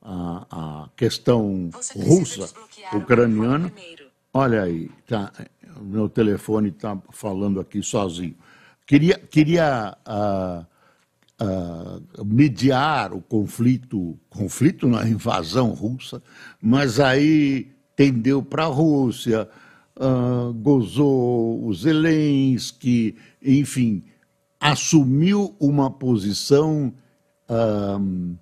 a, 0.00 0.46
a 0.84 0.88
questão 0.96 1.70
russa, 1.94 2.52
ucraniana. 2.92 3.72
Olha 4.32 4.62
aí, 4.62 4.90
tá, 5.06 5.32
meu 5.80 6.08
telefone 6.08 6.70
está 6.70 7.00
falando 7.10 7.60
aqui 7.60 7.82
sozinho. 7.82 8.34
Queria, 8.86 9.18
queria 9.18 9.96
uh, 10.06 10.66
uh, 11.42 12.24
mediar 12.24 13.12
o 13.12 13.20
conflito, 13.20 14.18
conflito 14.30 14.86
na 14.86 15.06
invasão 15.08 15.70
russa, 15.70 16.22
mas 16.60 17.00
aí 17.00 17.72
tendeu 17.96 18.42
para 18.42 18.64
a 18.64 18.68
Rússia, 18.68 19.48
uh, 19.96 20.52
gozou 20.54 21.64
o 21.66 21.74
Zelensky, 21.74 23.16
enfim, 23.42 24.04
assumiu 24.60 25.54
uma 25.58 25.90
posição 25.90 26.92
uh, 27.48 28.36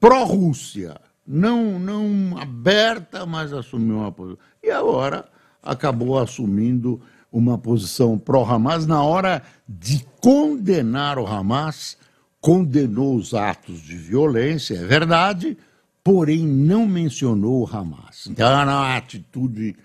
pró-Rússia, 0.00 1.00
não, 1.26 1.78
não 1.78 2.38
aberta, 2.38 3.26
mas 3.26 3.52
assumiu 3.52 3.98
uma 3.98 4.12
posição. 4.12 4.38
E 4.62 4.70
agora 4.70 5.28
acabou 5.62 6.18
assumindo 6.18 7.00
uma 7.30 7.58
posição 7.58 8.18
pró-Hamas 8.18 8.86
na 8.86 9.02
hora 9.02 9.42
de 9.68 10.04
condenar 10.20 11.18
o 11.18 11.26
Hamas, 11.26 11.96
condenou 12.40 13.16
os 13.16 13.34
atos 13.34 13.80
de 13.80 13.96
violência, 13.96 14.74
é 14.74 14.84
verdade, 14.84 15.56
porém 16.02 16.46
não 16.46 16.86
mencionou 16.86 17.62
o 17.62 17.76
Hamas. 17.76 18.26
Então 18.26 18.46
era 18.46 18.64
uma 18.64 18.96
atitude 18.96 19.76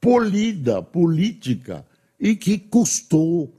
polida, 0.00 0.82
política, 0.82 1.84
e 2.20 2.34
que 2.34 2.58
custou, 2.58 3.52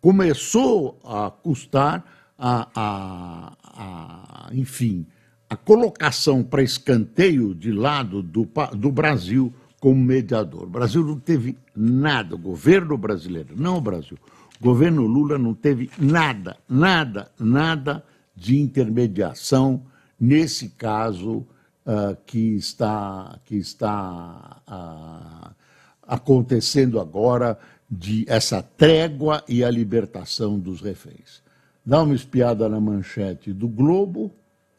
começou 0.00 0.98
a 1.04 1.30
custar 1.30 2.04
a, 2.38 2.68
a, 2.74 3.52
a 3.64 4.54
enfim, 4.54 5.06
a 5.50 5.56
colocação 5.56 6.44
para 6.44 6.62
escanteio 6.62 7.54
de 7.54 7.72
lado 7.72 8.22
do, 8.22 8.48
do 8.76 8.92
Brasil 8.92 9.52
como 9.80 10.02
mediador. 10.02 10.64
O 10.64 10.70
Brasil 10.70 11.04
não 11.04 11.18
teve 11.18 11.56
nada, 11.74 12.34
o 12.34 12.38
governo 12.38 12.96
brasileiro, 12.96 13.54
não 13.56 13.78
o 13.78 13.80
Brasil, 13.80 14.18
o 14.60 14.64
governo 14.64 15.06
Lula 15.06 15.38
não 15.38 15.54
teve 15.54 15.90
nada, 15.98 16.56
nada, 16.68 17.30
nada 17.38 18.04
de 18.34 18.58
intermediação 18.58 19.82
nesse 20.18 20.70
caso 20.70 21.38
uh, 21.86 22.16
que 22.26 22.56
está, 22.56 23.38
que 23.44 23.56
está 23.56 24.60
uh, 24.68 25.54
acontecendo 26.02 26.98
agora 27.00 27.58
de 27.90 28.24
essa 28.28 28.62
trégua 28.62 29.42
e 29.48 29.64
a 29.64 29.70
libertação 29.70 30.58
dos 30.58 30.80
reféns. 30.80 31.42
Dá 31.84 32.02
uma 32.02 32.14
espiada 32.14 32.68
na 32.68 32.80
manchete 32.80 33.52
do 33.52 33.66
Globo, 33.66 34.30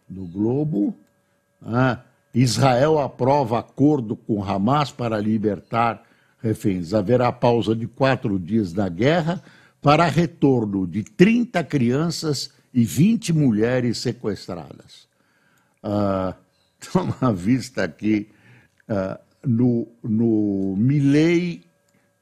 do 0.08 0.26
Globo. 0.26 0.94
Ah, 1.66 2.00
Israel 2.34 3.00
aprova 3.00 3.60
acordo 3.60 4.16
com 4.16 4.44
Hamas 4.44 4.92
para 4.92 5.20
libertar 5.20 6.04
reféns. 6.42 6.94
Haverá 6.94 7.32
pausa 7.32 7.76
de 7.76 7.88
quatro 7.88 8.40
dias 8.40 8.74
na 8.74 8.88
guerra 8.88 9.42
para 9.82 10.06
retorno 10.06 10.86
de 10.86 11.04
30 11.04 11.64
crianças 11.64 12.52
e 12.74 12.84
20 12.84 13.34
mulheres 13.34 13.98
sequestradas. 13.98 15.08
Uh, 15.84 16.34
toma 16.92 17.16
à 17.22 17.32
vista 17.32 17.84
aqui 17.84 18.30
uh, 18.90 19.20
no, 19.44 19.88
no 20.04 20.76
Milley, 20.78 21.64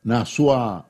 na 0.03 0.23
sua 0.23 0.85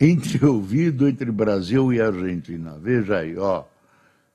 entreouvido 0.00 1.08
entre 1.08 1.30
Brasil 1.30 1.92
e 1.92 2.00
Argentina. 2.00 2.78
Veja 2.80 3.18
aí, 3.18 3.36
ó. 3.36 3.64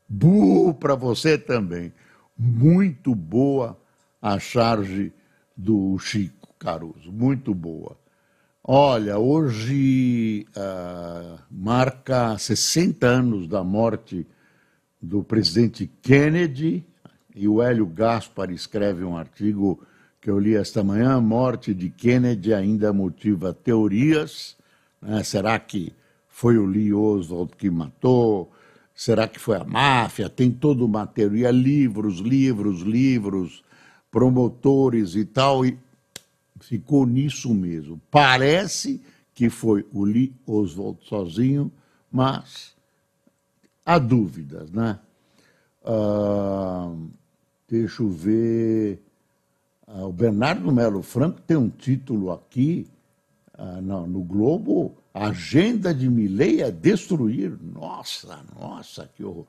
Burro 0.07 0.73
para 0.73 0.95
você 0.95 1.37
também. 1.37 1.91
Muito 2.37 3.15
boa 3.15 3.77
a 4.21 4.39
charge 4.39 5.13
do 5.55 5.97
Chico 5.99 6.53
Caruso, 6.59 7.11
muito 7.11 7.53
boa. 7.53 7.97
Olha, 8.63 9.17
hoje 9.17 10.45
uh, 10.49 11.39
marca 11.49 12.37
60 12.37 13.07
anos 13.07 13.47
da 13.47 13.63
morte 13.63 14.27
do 15.01 15.23
presidente 15.23 15.89
Kennedy, 16.01 16.85
e 17.33 17.47
o 17.47 17.61
Hélio 17.61 17.85
Gaspar 17.85 18.51
escreve 18.51 19.03
um 19.03 19.15
artigo 19.15 19.81
que 20.19 20.29
eu 20.29 20.39
li 20.39 20.55
esta 20.55 20.83
manhã, 20.83 21.13
a 21.13 21.21
morte 21.21 21.73
de 21.73 21.89
Kennedy 21.89 22.53
ainda 22.53 22.91
motiva 22.91 23.53
teorias, 23.53 24.57
né? 25.01 25.23
será 25.23 25.57
que 25.59 25.93
foi 26.27 26.57
o 26.57 26.65
Lee 26.65 26.93
Oswald 26.93 27.53
que 27.55 27.69
matou? 27.69 28.51
Será 28.93 29.27
que 29.27 29.39
foi 29.39 29.55
a 29.55 29.63
máfia? 29.63 30.27
Tem 30.27 30.51
toda 30.51 30.83
uma 30.83 31.05
teoria, 31.05 31.51
livros, 31.51 32.17
livros, 32.17 32.81
livros, 32.81 33.63
promotores 34.17 35.13
e 35.13 35.23
tal, 35.23 35.63
e 35.63 35.77
ficou 36.59 37.05
nisso 37.05 37.53
mesmo. 37.53 38.01
Parece 38.09 38.99
que 39.31 39.47
foi 39.47 39.85
o 39.93 40.03
Lee 40.03 40.33
Oswald 40.47 40.97
sozinho, 41.05 41.71
mas 42.11 42.73
há 43.85 43.99
dúvidas, 43.99 44.71
né? 44.71 44.97
Uh, 45.83 47.11
deixa 47.69 48.01
eu 48.01 48.09
ver. 48.09 48.99
Uh, 49.87 50.05
o 50.05 50.11
Bernardo 50.11 50.71
Melo 50.71 51.03
Franco 51.03 51.39
tem 51.41 51.55
um 51.55 51.69
título 51.69 52.31
aqui 52.31 52.87
uh, 53.55 53.79
no, 53.83 54.07
no, 54.07 54.23
Globo: 54.23 54.97
Agenda 55.13 55.93
de 55.93 56.09
Milley 56.09 56.63
é 56.63 56.71
destruir. 56.71 57.55
Nossa, 57.61 58.39
nossa, 58.59 59.07
que 59.15 59.23
horror. 59.23 59.45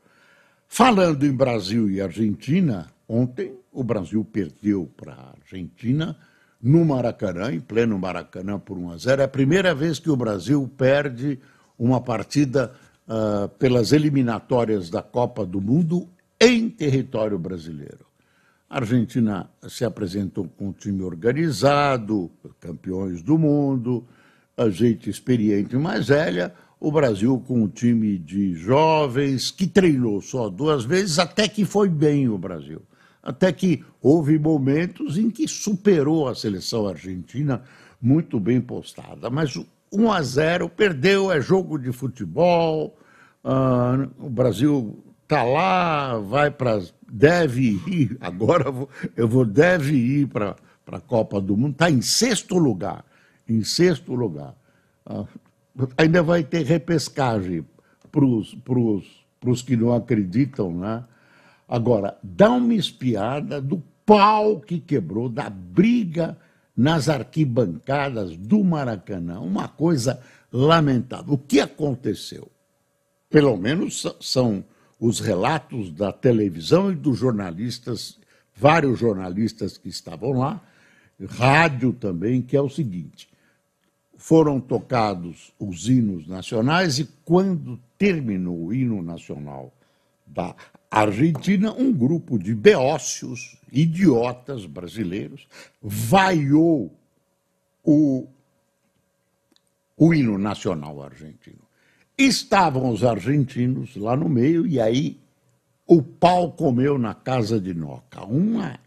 Falando 0.66 1.24
em 1.24 1.32
Brasil 1.32 1.90
e 1.90 2.02
Argentina, 2.02 2.92
ontem 3.08 3.56
o 3.72 3.82
Brasil 3.82 4.24
perdeu 4.24 4.90
para 4.96 5.14
a 5.14 5.34
Argentina 5.40 6.16
no 6.60 6.84
Maracanã, 6.84 7.52
em 7.52 7.60
pleno 7.60 7.98
Maracanã, 7.98 8.58
por 8.58 8.76
1 8.76 8.90
a 8.90 8.96
0. 8.98 9.22
É 9.22 9.24
a 9.24 9.28
primeira 9.28 9.74
vez 9.74 9.98
que 9.98 10.10
o 10.10 10.16
Brasil 10.16 10.68
perde 10.76 11.38
uma 11.78 12.00
partida 12.00 12.72
uh, 13.06 13.48
pelas 13.50 13.92
eliminatórias 13.92 14.90
da 14.90 15.00
Copa 15.00 15.46
do 15.46 15.60
Mundo 15.60 16.08
em 16.40 16.68
território 16.68 17.38
brasileiro. 17.38 18.06
A 18.68 18.78
Argentina 18.78 19.48
se 19.68 19.84
apresentou 19.84 20.46
com 20.56 20.68
um 20.68 20.72
time 20.72 21.02
organizado, 21.02 22.30
campeões 22.60 23.22
do 23.22 23.38
mundo, 23.38 24.04
a 24.56 24.68
gente 24.68 25.08
experiente 25.08 25.74
e 25.74 25.78
mais 25.78 26.08
velha. 26.08 26.52
O 26.80 26.92
Brasil 26.92 27.42
com 27.46 27.62
um 27.62 27.68
time 27.68 28.18
de 28.18 28.54
jovens 28.54 29.50
que 29.50 29.66
treinou 29.66 30.20
só 30.20 30.48
duas 30.50 30.84
vezes, 30.84 31.18
até 31.18 31.48
que 31.48 31.64
foi 31.64 31.88
bem 31.88 32.28
o 32.28 32.36
Brasil 32.36 32.82
até 33.22 33.52
que 33.52 33.84
houve 34.00 34.38
momentos 34.38 35.18
em 35.18 35.30
que 35.30 35.46
superou 35.48 36.28
a 36.28 36.34
seleção 36.34 36.86
argentina 36.86 37.62
muito 38.00 38.38
bem 38.38 38.60
postada. 38.60 39.28
Mas 39.28 39.56
1 39.92 40.12
a 40.12 40.22
0 40.22 40.68
perdeu, 40.68 41.30
é 41.32 41.40
jogo 41.40 41.78
de 41.78 41.92
futebol, 41.92 42.96
uh, 43.44 44.08
o 44.18 44.30
Brasil 44.30 45.02
está 45.22 45.42
lá, 45.42 46.18
vai 46.18 46.50
para. 46.50 46.80
deve 47.10 47.80
ir, 47.86 48.16
agora 48.20 48.72
eu 49.16 49.28
vou, 49.28 49.44
deve 49.44 49.94
ir 49.94 50.28
para 50.28 50.56
a 50.86 51.00
Copa 51.00 51.40
do 51.40 51.56
Mundo, 51.56 51.72
está 51.72 51.90
em 51.90 52.00
sexto 52.00 52.56
lugar. 52.56 53.04
Em 53.48 53.62
sexto 53.62 54.14
lugar. 54.14 54.54
Uh, 55.06 55.26
ainda 55.96 56.22
vai 56.22 56.42
ter 56.42 56.64
repescagem 56.64 57.64
para 58.10 58.24
os 59.50 59.62
que 59.62 59.76
não 59.76 59.94
acreditam, 59.94 60.72
né? 60.72 61.04
Agora, 61.68 62.16
dá 62.22 62.50
uma 62.50 62.74
espiada 62.74 63.60
do 63.60 63.82
pau 64.06 64.58
que 64.58 64.80
quebrou, 64.80 65.28
da 65.28 65.50
briga 65.50 66.36
nas 66.74 67.08
arquibancadas 67.08 68.36
do 68.36 68.64
Maracanã. 68.64 69.40
Uma 69.40 69.68
coisa 69.68 70.20
lamentável. 70.50 71.34
O 71.34 71.38
que 71.38 71.60
aconteceu? 71.60 72.50
Pelo 73.28 73.56
menos 73.58 74.06
são 74.20 74.64
os 74.98 75.20
relatos 75.20 75.92
da 75.92 76.10
televisão 76.10 76.90
e 76.90 76.94
dos 76.94 77.18
jornalistas, 77.18 78.18
vários 78.56 78.98
jornalistas 78.98 79.76
que 79.76 79.90
estavam 79.90 80.32
lá, 80.32 80.62
rádio 81.28 81.92
também, 81.92 82.40
que 82.40 82.56
é 82.56 82.60
o 82.62 82.70
seguinte: 82.70 83.28
foram 84.16 84.58
tocados 84.60 85.52
os 85.58 85.88
hinos 85.88 86.26
nacionais 86.26 86.98
e 86.98 87.08
quando 87.24 87.78
terminou 87.98 88.66
o 88.66 88.72
hino 88.72 89.02
nacional 89.02 89.72
da 90.26 90.54
Argentina, 90.90 91.72
um 91.72 91.92
grupo 91.92 92.38
de 92.38 92.54
beócios, 92.54 93.56
idiotas 93.70 94.64
brasileiros, 94.64 95.46
vaiou 95.82 96.90
o, 97.84 98.26
o 99.96 100.14
hino 100.14 100.38
nacional 100.38 101.02
argentino. 101.02 101.60
Estavam 102.16 102.90
os 102.90 103.04
argentinos 103.04 103.96
lá 103.96 104.16
no 104.16 104.28
meio 104.28 104.66
e 104.66 104.80
aí 104.80 105.20
o 105.86 106.02
pau 106.02 106.52
comeu 106.52 106.98
na 106.98 107.14
casa 107.14 107.60
de 107.60 107.74
Noca. 107.74 108.24
Uma 108.24 108.78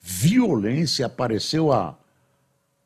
violência 0.00 1.06
apareceu 1.06 1.72
a, 1.72 1.96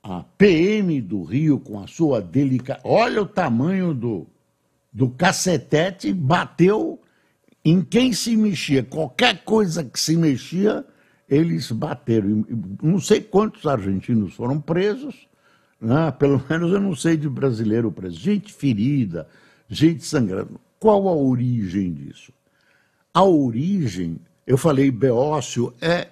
a 0.02 0.24
PM 0.37 1.00
do 1.00 1.22
Rio 1.22 1.59
com 1.59 1.81
a 1.81 1.87
sua 1.87 2.20
delicadeza. 2.20 2.87
Olha 2.87 3.22
o 3.22 3.26
tamanho 3.26 3.94
do, 3.94 4.26
do 4.92 5.09
cacetete, 5.11 6.12
bateu 6.12 7.02
em 7.64 7.83
quem 7.83 8.12
se 8.12 8.37
mexia, 8.37 8.83
qualquer 8.83 9.44
coisa 9.44 9.85
que 9.85 9.98
se 9.98 10.16
mexia, 10.16 10.85
eles 11.29 11.70
bateram. 11.70 12.44
Não 12.83 13.01
sei 13.01 13.20
quantos 13.20 13.66
argentinos 13.66 14.35
foram 14.35 14.61
presos, 14.61 15.29
né? 15.81 16.11
pelo 16.12 16.42
menos 16.48 16.72
eu 16.72 16.81
não 16.81 16.94
sei 16.94 17.16
de 17.16 17.29
brasileiro 17.29 17.92
preso. 17.92 18.18
Gente 18.18 18.53
ferida, 18.53 19.29
gente 19.68 20.05
sangrando. 20.05 20.61
Qual 20.79 21.09
a 21.09 21.14
origem 21.14 21.92
disso? 21.92 22.33
A 23.14 23.22
origem, 23.22 24.18
eu 24.46 24.59
falei, 24.59 24.90
Beócio, 24.90 25.72
é 25.81 26.09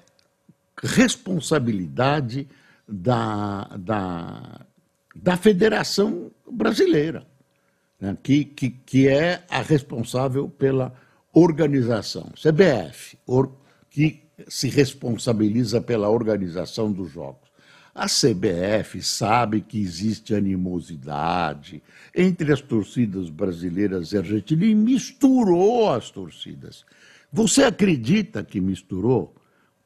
responsabilidade 0.83 2.47
da, 2.89 3.65
da, 3.77 4.61
da 5.15 5.37
Federação 5.37 6.31
Brasileira, 6.51 7.27
né? 8.01 8.17
que, 8.23 8.45
que, 8.45 8.71
que 8.71 9.09
é 9.09 9.45
a 9.51 9.61
responsável 9.61 10.49
pela 10.49 10.95
organização, 11.33 12.31
CBF, 12.35 13.19
que 13.91 14.23
se 14.49 14.69
responsabiliza 14.69 15.81
pela 15.81 16.09
organização 16.09 16.91
dos 16.91 17.11
jogos. 17.11 17.51
A 17.95 18.07
CBF 18.07 19.03
sabe 19.03 19.61
que 19.61 19.81
existe 19.81 20.35
animosidade 20.35 21.83
entre 22.15 22.53
as 22.53 22.61
torcidas 22.61 23.29
brasileiras 23.29 24.13
e 24.13 24.19
argentinas 24.19 24.69
e 24.69 24.75
misturou 24.75 25.93
as 25.93 26.11
torcidas. 26.11 26.85
Você 27.33 27.65
acredita 27.65 28.45
que 28.45 28.61
misturou? 28.61 29.35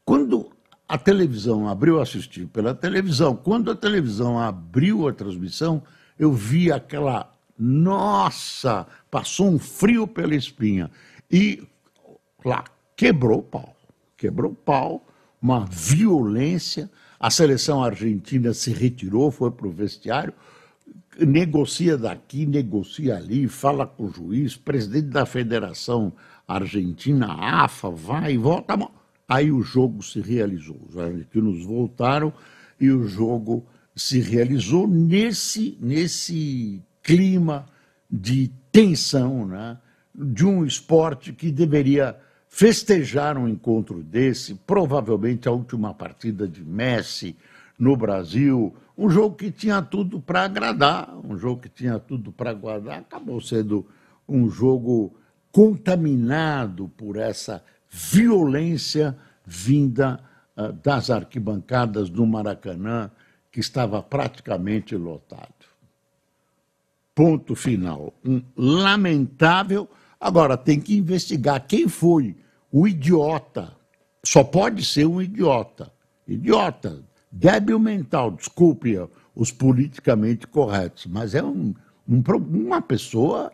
Quando 0.04 0.50
a 0.86 0.98
televisão 0.98 1.66
abriu, 1.66 2.00
assistir 2.00 2.46
pela 2.46 2.74
televisão, 2.74 3.34
quando 3.34 3.70
a 3.70 3.74
televisão 3.74 4.38
abriu 4.38 5.08
a 5.08 5.12
transmissão, 5.12 5.82
eu 6.18 6.32
vi 6.32 6.70
aquela. 6.70 7.32
Nossa! 7.58 8.86
Passou 9.10 9.48
um 9.48 9.58
frio 9.58 10.06
pela 10.06 10.34
espinha. 10.34 10.90
E 11.30 11.62
lá 12.44 12.64
quebrou 12.96 13.40
o 13.40 13.42
pau. 13.42 13.76
Quebrou 14.16 14.52
o 14.52 14.54
pau, 14.54 15.06
uma 15.40 15.64
violência. 15.66 16.90
A 17.18 17.30
seleção 17.30 17.82
argentina 17.82 18.52
se 18.52 18.72
retirou, 18.72 19.30
foi 19.30 19.50
para 19.50 19.66
o 19.66 19.70
vestiário, 19.70 20.32
negocia 21.18 21.96
daqui, 21.96 22.44
negocia 22.44 23.16
ali, 23.16 23.48
fala 23.48 23.86
com 23.86 24.04
o 24.04 24.12
juiz, 24.12 24.56
presidente 24.56 25.08
da 25.08 25.24
Federação 25.24 26.12
Argentina, 26.46 27.32
AFA, 27.32 27.90
vai 27.90 28.34
e 28.34 28.38
volta. 28.38 28.76
Aí 29.28 29.50
o 29.50 29.62
jogo 29.62 30.02
se 30.02 30.20
realizou. 30.20 30.78
Os 30.88 30.98
argentinos 30.98 31.64
voltaram 31.64 32.32
e 32.78 32.90
o 32.90 33.06
jogo 33.08 33.64
se 33.96 34.20
realizou 34.20 34.86
nesse, 34.86 35.78
nesse 35.80 36.82
clima 37.02 37.66
de 38.10 38.50
tensão, 38.70 39.46
né? 39.46 39.78
De 40.14 40.46
um 40.46 40.64
esporte 40.64 41.32
que 41.32 41.50
deveria 41.50 42.16
festejar 42.48 43.36
um 43.36 43.48
encontro 43.48 44.02
desse, 44.02 44.54
provavelmente 44.54 45.48
a 45.48 45.52
última 45.52 45.92
partida 45.92 46.46
de 46.46 46.62
Messi 46.62 47.36
no 47.76 47.96
Brasil, 47.96 48.74
um 48.96 49.10
jogo 49.10 49.34
que 49.34 49.50
tinha 49.50 49.82
tudo 49.82 50.20
para 50.20 50.44
agradar, 50.44 51.12
um 51.24 51.36
jogo 51.36 51.62
que 51.62 51.68
tinha 51.68 51.98
tudo 51.98 52.30
para 52.30 52.50
agradar, 52.50 53.00
acabou 53.00 53.40
sendo 53.40 53.84
um 54.28 54.48
jogo 54.48 55.12
contaminado 55.50 56.88
por 56.96 57.16
essa 57.16 57.62
violência 57.90 59.16
vinda 59.44 60.20
uh, 60.56 60.72
das 60.72 61.10
arquibancadas 61.10 62.08
do 62.08 62.24
Maracanã, 62.24 63.10
que 63.50 63.60
estava 63.60 64.02
praticamente 64.02 64.96
lotado. 64.96 65.52
Ponto 67.14 67.54
final. 67.54 68.12
Um 68.24 68.42
lamentável. 68.56 69.88
Agora, 70.24 70.56
tem 70.56 70.80
que 70.80 70.96
investigar 70.96 71.66
quem 71.66 71.86
foi 71.86 72.34
o 72.72 72.88
idiota. 72.88 73.76
Só 74.24 74.42
pode 74.42 74.82
ser 74.82 75.04
um 75.04 75.20
idiota. 75.20 75.92
Idiota, 76.26 77.04
débil 77.30 77.78
mental, 77.78 78.30
desculpe 78.30 78.98
os 79.34 79.52
politicamente 79.52 80.46
corretos, 80.46 81.04
mas 81.04 81.34
é 81.34 81.44
um, 81.44 81.74
um, 82.08 82.22
uma 82.38 82.80
pessoa 82.80 83.52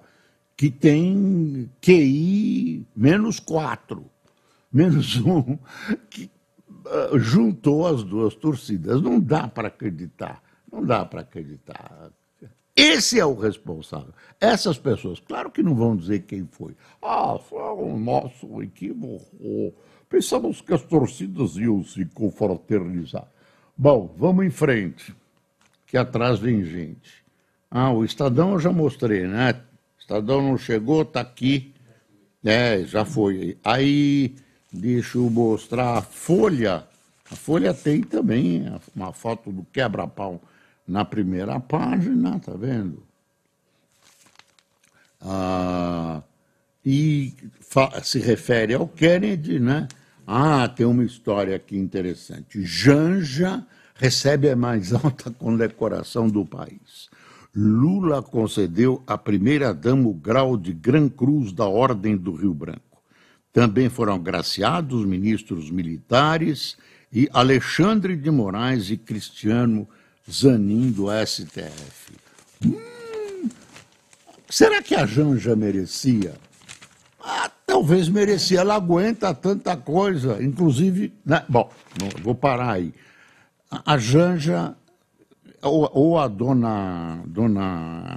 que 0.56 0.70
tem 0.70 1.68
QI 1.80 2.87
menos 2.94 3.40
quatro, 3.40 4.04
menos 4.72 5.16
um, 5.16 5.59
que 6.09 6.30
uh, 6.87 7.18
juntou 7.18 7.85
as 7.85 8.04
duas 8.04 8.37
torcidas. 8.37 9.02
Não 9.02 9.18
dá 9.18 9.48
para 9.48 9.66
acreditar, 9.66 10.40
não 10.70 10.85
dá 10.85 11.04
para 11.04 11.22
acreditar. 11.22 12.12
Esse 12.81 13.21
é 13.21 13.27
o 13.27 13.35
responsável. 13.35 14.14
Essas 14.40 14.79
pessoas, 14.79 15.21
claro 15.21 15.51
que 15.51 15.62
não 15.62 15.75
vão 15.75 15.95
dizer 15.95 16.21
quem 16.21 16.49
foi. 16.51 16.75
Ah, 17.03 17.38
foi 17.38 17.59
o 17.59 17.99
nosso 17.99 18.62
equívoco. 18.62 19.75
Pensamos 20.09 20.62
que 20.62 20.73
as 20.73 20.83
torcidas 20.83 21.57
iam 21.57 21.85
se 21.85 22.07
confraternizar. 22.07 23.29
Bom, 23.77 24.14
vamos 24.16 24.47
em 24.47 24.51
frente, 24.51 25.14
que 25.87 25.99
atrás 25.99 26.38
vem 26.38 26.64
gente. 26.64 27.23
Ah, 27.71 27.93
o 27.93 28.03
Estadão 28.03 28.53
eu 28.53 28.59
já 28.59 28.73
mostrei, 28.73 29.27
né? 29.27 29.61
Estadão 29.99 30.40
não 30.40 30.57
chegou, 30.57 31.03
está 31.03 31.21
aqui. 31.21 31.75
É, 32.43 32.83
já 32.85 33.05
foi. 33.05 33.59
Aí, 33.62 34.35
deixa 34.73 35.19
eu 35.19 35.29
mostrar 35.29 35.99
a 35.99 36.03
Folha. 36.03 36.87
A 37.31 37.37
Folha 37.37 37.75
tem 37.75 38.03
também 38.03 38.64
uma 38.97 39.12
foto 39.12 39.53
do 39.53 39.64
quebra-pau 39.64 40.40
na 40.90 41.05
primeira 41.05 41.61
página, 41.61 42.40
tá 42.40 42.53
vendo? 42.53 43.05
Ah, 45.20 46.20
e 46.85 47.33
se 48.03 48.18
refere 48.18 48.74
ao 48.74 48.88
Kennedy, 48.88 49.61
né? 49.61 49.87
Ah, 50.26 50.68
tem 50.68 50.85
uma 50.85 51.05
história 51.05 51.55
aqui 51.55 51.76
interessante. 51.76 52.62
Janja 52.62 53.64
recebe 53.94 54.50
a 54.50 54.57
mais 54.57 54.92
alta 54.94 55.31
condecoração 55.31 56.29
do 56.29 56.44
país. 56.44 57.09
Lula 57.55 58.20
concedeu 58.20 59.03
à 59.07 59.16
primeira-dama 59.16 60.09
o 60.09 60.14
grau 60.14 60.57
de 60.57 60.72
Gran 60.72 61.09
Cruz 61.09 61.53
da 61.53 61.66
Ordem 61.66 62.16
do 62.16 62.33
Rio 62.35 62.55
Branco. 62.55 62.81
Também 63.53 63.88
foram 63.88 64.14
agraciados 64.14 65.05
ministros 65.05 65.70
militares 65.70 66.76
e 67.12 67.29
Alexandre 67.33 68.16
de 68.16 68.31
Moraes 68.31 68.90
e 68.90 68.96
Cristiano 68.96 69.88
Zanin 70.31 70.93
do 70.93 71.07
STF. 71.27 72.14
Hum, 72.64 73.49
será 74.49 74.83
que 74.83 74.95
a 74.95 75.05
Janja 75.05 75.57
merecia? 75.57 76.35
Ah, 77.21 77.51
talvez 77.66 78.09
merecia. 78.09 78.61
Ela 78.61 78.77
aguenta 78.77 79.35
tanta 79.35 79.77
coisa, 79.77 80.43
inclusive. 80.43 81.12
Né? 81.25 81.45
Bom, 81.49 81.71
vou 82.23 82.35
parar 82.35 82.73
aí. 82.73 82.95
A, 83.71 83.95
a 83.95 83.99
Janja, 83.99 84.75
ou, 85.62 85.90
ou, 85.93 86.19
a 86.19 86.29
dona. 86.29 87.23
dona 87.27 88.16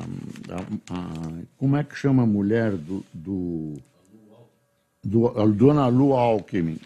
a, 0.49 0.93
a, 0.93 1.32
como 1.58 1.78
é 1.78 1.84
que 1.84 1.95
chama 1.95 2.23
a 2.23 2.28
mulher 2.28 2.71
do. 2.71 3.04
do, 3.13 3.73
do 5.04 5.28
a 5.28 5.45
dona 5.47 5.88
Lu 5.88 6.13
Alckmin? 6.13 6.80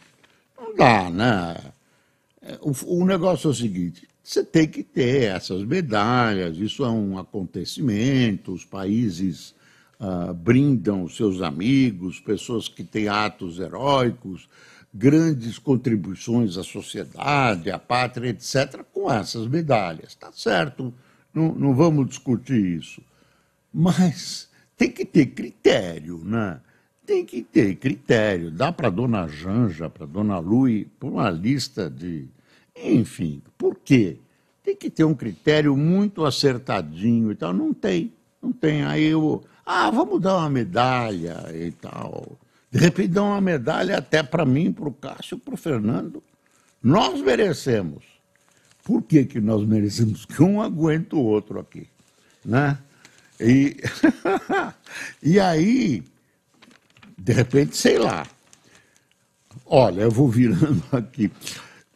Não 0.58 0.76
dá, 0.76 1.10
né? 1.10 1.58
É, 2.42 2.58
o, 2.62 3.02
o 3.02 3.06
negócio 3.06 3.48
é 3.48 3.52
o 3.52 3.54
seguinte: 3.54 4.08
você 4.28 4.44
tem 4.44 4.68
que 4.68 4.84
ter 4.84 5.32
essas 5.34 5.64
medalhas, 5.64 6.58
isso 6.58 6.84
é 6.84 6.90
um 6.90 7.18
acontecimento, 7.18 8.52
os 8.52 8.66
países 8.66 9.56
uh, 10.02 10.34
brindam 10.34 11.08
seus 11.08 11.42
amigos, 11.42 12.20
pessoas 12.20 12.68
que 12.68 12.84
têm 12.84 13.08
atos 13.08 13.58
heróicos, 13.58 14.50
grandes 14.94 15.58
contribuições 15.58 16.58
à 16.58 16.64
sociedade, 16.64 17.72
à 17.72 17.80
pátria, 17.80 18.28
etc., 18.28 18.84
com 18.92 19.10
essas 19.10 19.48
medalhas. 19.48 20.10
Está 20.10 20.30
certo, 20.34 20.94
não, 21.34 21.56
não 21.56 21.74
vamos 21.74 22.10
discutir 22.10 22.78
isso. 22.78 23.02
Mas 23.74 24.50
tem 24.76 24.92
que 24.92 25.06
ter 25.06 25.28
critério, 25.28 26.22
né? 26.26 26.60
Tem 27.06 27.26
que 27.26 27.42
ter 27.42 27.78
critério. 27.78 28.52
Dá 28.52 28.74
para 28.74 28.90
dona 28.90 29.26
Janja, 29.26 29.90
para 29.90 30.06
dona 30.06 30.38
Lui, 30.38 30.92
uma 31.02 31.30
lista 31.30 31.90
de 31.90 32.28
enfim, 32.84 33.42
por 33.58 33.76
quê? 33.76 34.18
Tem 34.64 34.76
que 34.76 34.90
ter 34.90 35.04
um 35.04 35.14
critério 35.14 35.76
muito 35.76 36.26
acertadinho 36.26 37.32
e 37.32 37.36
tal. 37.36 37.54
Não 37.54 37.74
tem, 37.74 38.14
não 38.42 38.52
tem. 38.52 38.84
Aí 38.84 39.06
eu, 39.06 39.44
ah, 39.66 39.90
vamos 39.90 40.22
dar 40.22 40.38
uma 40.38 40.50
medalha 40.50 41.46
e 41.54 41.72
tal. 41.72 42.38
De 42.72 42.80
repente 42.80 43.10
dá 43.10 43.24
uma 43.24 43.42
medalha 43.42 43.98
até 43.98 44.22
para 44.22 44.46
mim, 44.46 44.72
para 44.72 44.88
o 44.88 44.94
Cássio, 44.94 45.38
para 45.38 45.54
o 45.54 45.58
Fernando. 45.58 46.22
Nós 46.84 47.22
merecemos. 47.22 48.04
Por 48.84 49.02
que, 49.02 49.26
que 49.26 49.40
nós 49.40 49.66
merecemos? 49.66 50.26
Que 50.26 50.44
um 50.44 50.62
aguenta 50.62 51.16
o 51.16 51.24
outro 51.24 51.60
aqui. 51.60 51.88
Né? 52.44 52.78
E, 53.40 53.78
e 55.22 55.40
aí, 55.40 56.04
de 57.18 57.34
repente, 57.34 57.76
sei 57.76 57.98
lá. 57.98 58.26
Olha, 59.66 60.04
eu 60.04 60.12
vou 60.12 60.30
virando 60.30 60.84
aqui. 60.92 61.32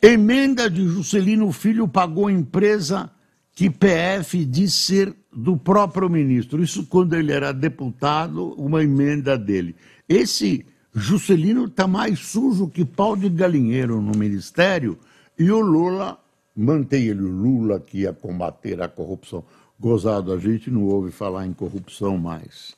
Emenda 0.04 0.68
de 0.68 0.84
Juscelino 0.88 1.52
Filho 1.52 1.88
pagou 1.88 2.28
empresa 2.28 3.12
que 3.54 3.70
PF 3.70 4.44
diz 4.46 4.74
ser 4.74 5.16
do 5.32 5.56
próprio 5.56 6.10
ministro. 6.10 6.64
Isso 6.64 6.88
quando 6.88 7.14
ele 7.14 7.32
era 7.32 7.52
deputado, 7.52 8.54
uma 8.54 8.84
emenda 8.84 9.38
dele. 9.38 9.76
Esse 10.10 10.66
Juscelino 10.92 11.66
está 11.66 11.86
mais 11.86 12.18
sujo 12.18 12.68
que 12.68 12.84
pau 12.84 13.16
de 13.16 13.30
galinheiro 13.30 14.02
no 14.02 14.18
ministério 14.18 14.98
e 15.38 15.52
o 15.52 15.60
Lula 15.60 16.18
mantém 16.56 17.04
ele. 17.04 17.22
O 17.22 17.30
Lula 17.30 17.80
que 17.80 18.00
ia 18.00 18.12
combater 18.12 18.82
a 18.82 18.88
corrupção. 18.88 19.44
Gozado, 19.80 20.34
a 20.34 20.40
gente 20.40 20.72
não 20.72 20.84
ouve 20.86 21.12
falar 21.12 21.46
em 21.46 21.54
corrupção 21.54 22.18
mais. 22.18 22.76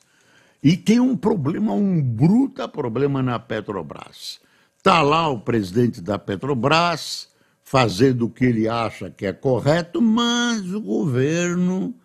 E 0.62 0.76
tem 0.76 1.00
um 1.00 1.16
problema, 1.16 1.72
um 1.72 2.02
bruta 2.02 2.68
problema 2.68 3.24
na 3.24 3.40
Petrobras. 3.40 4.42
Está 4.84 5.02
lá 5.02 5.30
o 5.30 5.40
presidente 5.40 6.02
da 6.02 6.20
Petrobras 6.20 7.30
fazendo 7.64 8.26
o 8.26 8.30
que 8.30 8.44
ele 8.44 8.68
acha 8.68 9.10
que 9.10 9.26
é 9.26 9.32
correto, 9.32 10.02
mas 10.02 10.74
o 10.74 10.82
governo 10.82 11.96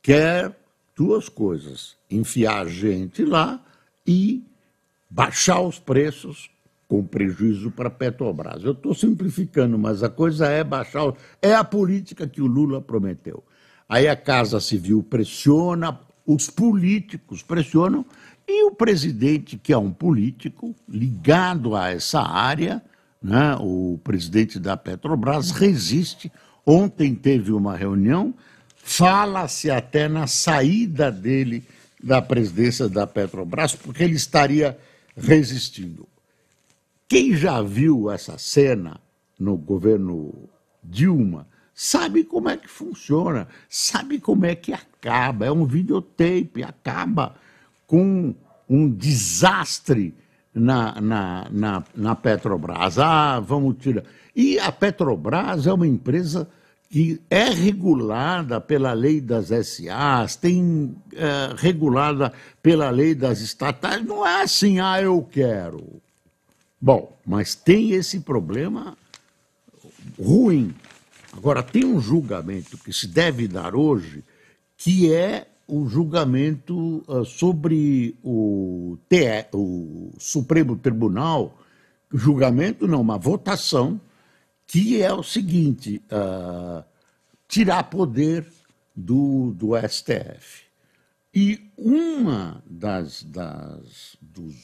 quer 0.00 0.56
duas 0.94 1.28
coisas: 1.28 1.96
enfiar 2.08 2.68
gente 2.68 3.24
lá 3.24 3.60
e 4.06 4.44
baixar 5.10 5.60
os 5.60 5.80
preços 5.80 6.48
com 6.86 7.04
prejuízo 7.04 7.72
para 7.72 7.88
a 7.88 7.90
Petrobras. 7.90 8.62
Eu 8.62 8.74
estou 8.74 8.94
simplificando, 8.94 9.76
mas 9.76 10.04
a 10.04 10.08
coisa 10.08 10.46
é 10.46 10.62
baixar. 10.62 11.12
É 11.42 11.52
a 11.52 11.64
política 11.64 12.28
que 12.28 12.40
o 12.40 12.46
Lula 12.46 12.80
prometeu. 12.80 13.42
Aí 13.88 14.06
a 14.06 14.14
Casa 14.14 14.60
Civil 14.60 15.02
pressiona, 15.02 15.98
os 16.24 16.48
políticos 16.48 17.42
pressionam 17.42 18.06
e 18.46 18.64
o 18.64 18.70
presidente, 18.70 19.58
que 19.58 19.72
é 19.72 19.78
um 19.78 19.90
político 19.90 20.74
ligado 20.88 21.74
a 21.74 21.90
essa 21.90 22.20
área, 22.20 22.82
né, 23.22 23.56
o 23.58 23.98
presidente 24.04 24.58
da 24.58 24.76
Petrobras, 24.76 25.50
resiste. 25.50 26.30
Ontem 26.66 27.14
teve 27.14 27.52
uma 27.52 27.76
reunião, 27.76 28.34
fala-se 28.76 29.70
até 29.70 30.08
na 30.08 30.26
saída 30.26 31.10
dele 31.10 31.64
da 32.02 32.20
presidência 32.20 32.88
da 32.88 33.06
Petrobras, 33.06 33.74
porque 33.74 34.02
ele 34.02 34.14
estaria 34.14 34.78
resistindo. 35.16 36.06
Quem 37.08 37.34
já 37.34 37.62
viu 37.62 38.10
essa 38.10 38.36
cena 38.36 39.00
no 39.38 39.56
governo 39.56 40.48
Dilma 40.82 41.46
sabe 41.74 42.24
como 42.24 42.48
é 42.48 42.56
que 42.56 42.68
funciona, 42.68 43.48
sabe 43.68 44.20
como 44.20 44.44
é 44.46 44.54
que 44.54 44.72
acaba. 44.72 45.46
É 45.46 45.50
um 45.50 45.64
videotape, 45.64 46.62
acaba 46.62 47.34
com 47.94 48.34
um 48.68 48.90
desastre 48.90 50.12
na, 50.52 51.00
na, 51.00 51.48
na, 51.48 51.84
na 51.94 52.16
Petrobras. 52.16 52.98
Ah, 52.98 53.38
vamos 53.38 53.76
tirar. 53.78 54.02
E 54.34 54.58
a 54.58 54.72
Petrobras 54.72 55.64
é 55.68 55.72
uma 55.72 55.86
empresa 55.86 56.48
que 56.90 57.20
é 57.30 57.44
regulada 57.44 58.60
pela 58.60 58.92
lei 58.92 59.20
das 59.20 59.46
SAs, 59.46 60.34
tem 60.34 60.96
é, 61.12 61.54
regulada 61.56 62.32
pela 62.60 62.90
lei 62.90 63.14
das 63.14 63.38
estatais. 63.38 64.04
Não 64.04 64.26
é 64.26 64.42
assim, 64.42 64.80
ah, 64.80 65.00
eu 65.00 65.22
quero. 65.22 66.02
Bom, 66.80 67.16
mas 67.24 67.54
tem 67.54 67.92
esse 67.92 68.18
problema 68.18 68.98
ruim. 70.20 70.74
Agora, 71.32 71.62
tem 71.62 71.84
um 71.84 72.00
julgamento 72.00 72.76
que 72.76 72.92
se 72.92 73.06
deve 73.06 73.46
dar 73.46 73.76
hoje 73.76 74.24
que 74.76 75.12
é 75.12 75.46
o 75.66 75.86
julgamento 75.86 77.04
uh, 77.08 77.24
sobre 77.24 78.16
o, 78.22 78.98
TE, 79.08 79.46
o 79.52 80.10
Supremo 80.18 80.76
Tribunal, 80.76 81.58
julgamento 82.12 82.86
não, 82.86 83.00
uma 83.00 83.18
votação, 83.18 84.00
que 84.66 85.02
é 85.02 85.12
o 85.12 85.22
seguinte: 85.22 86.02
uh, 86.06 86.84
tirar 87.48 87.84
poder 87.84 88.46
do, 88.94 89.52
do 89.52 89.70
STF. 89.76 90.64
E 91.34 91.72
uma 91.76 92.62
das, 92.64 93.24
das 93.24 94.16
dos 94.20 94.54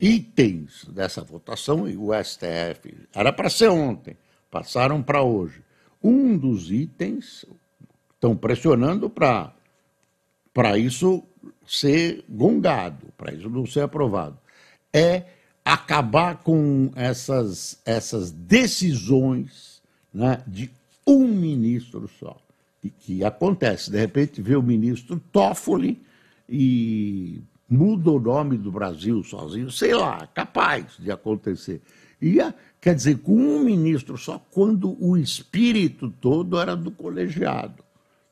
itens 0.00 0.84
dessa 0.86 1.22
votação, 1.22 1.88
e 1.88 1.96
o 1.96 2.10
STF 2.12 3.08
era 3.14 3.32
para 3.32 3.50
ser 3.50 3.68
ontem, 3.68 4.16
passaram 4.50 5.02
para 5.02 5.22
hoje. 5.22 5.62
Um 6.02 6.36
dos 6.38 6.70
itens 6.70 7.44
estão 8.14 8.36
pressionando 8.36 9.10
para 9.10 9.55
para 10.56 10.78
isso 10.78 11.22
ser 11.66 12.24
gongado, 12.26 13.08
para 13.18 13.34
isso 13.34 13.50
não 13.50 13.66
ser 13.66 13.80
aprovado. 13.80 14.38
É 14.90 15.24
acabar 15.62 16.36
com 16.36 16.90
essas, 16.96 17.78
essas 17.84 18.30
decisões 18.30 19.82
né, 20.14 20.42
de 20.46 20.70
um 21.06 21.28
ministro 21.28 22.08
só. 22.18 22.40
E 22.82 22.88
que 22.88 23.22
acontece, 23.22 23.90
de 23.90 23.98
repente 23.98 24.40
vê 24.40 24.56
o 24.56 24.62
ministro 24.62 25.20
Toffoli 25.30 26.00
e 26.48 27.42
muda 27.68 28.12
o 28.12 28.18
nome 28.18 28.56
do 28.56 28.72
Brasil 28.72 29.22
sozinho, 29.22 29.70
sei 29.70 29.92
lá, 29.92 30.26
capaz 30.28 30.96
de 30.98 31.10
acontecer. 31.10 31.82
E, 32.22 32.38
quer 32.80 32.94
dizer, 32.94 33.18
com 33.18 33.36
um 33.36 33.62
ministro 33.62 34.16
só, 34.16 34.38
quando 34.50 34.96
o 35.04 35.18
espírito 35.18 36.08
todo 36.18 36.58
era 36.58 36.74
do 36.74 36.90
colegiado. 36.90 37.84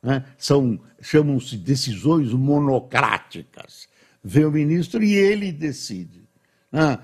Né? 0.05 0.23
São, 0.37 0.79
chamam-se 1.01 1.57
decisões 1.57 2.31
monocráticas. 2.31 3.88
Vê 4.23 4.45
o 4.45 4.53
ministro 4.53 5.03
e 5.03 5.14
ele 5.14 5.51
decide. 5.51 6.29
Né? 6.71 6.99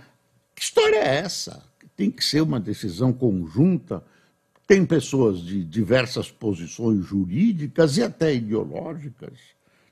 Que 0.54 0.62
história 0.62 0.96
é 0.98 1.16
essa? 1.16 1.64
Tem 1.96 2.10
que 2.10 2.22
ser 2.22 2.42
uma 2.42 2.60
decisão 2.60 3.10
conjunta. 3.10 4.04
Tem 4.66 4.84
pessoas 4.84 5.40
de 5.40 5.64
diversas 5.64 6.30
posições 6.30 7.04
jurídicas 7.04 7.96
e 7.96 8.02
até 8.02 8.34
ideológicas. 8.34 9.38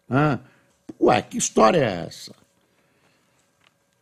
Né? 0.06 0.38
Ué, 1.00 1.22
que 1.22 1.38
história 1.38 1.78
é 1.78 2.06
essa? 2.06 2.34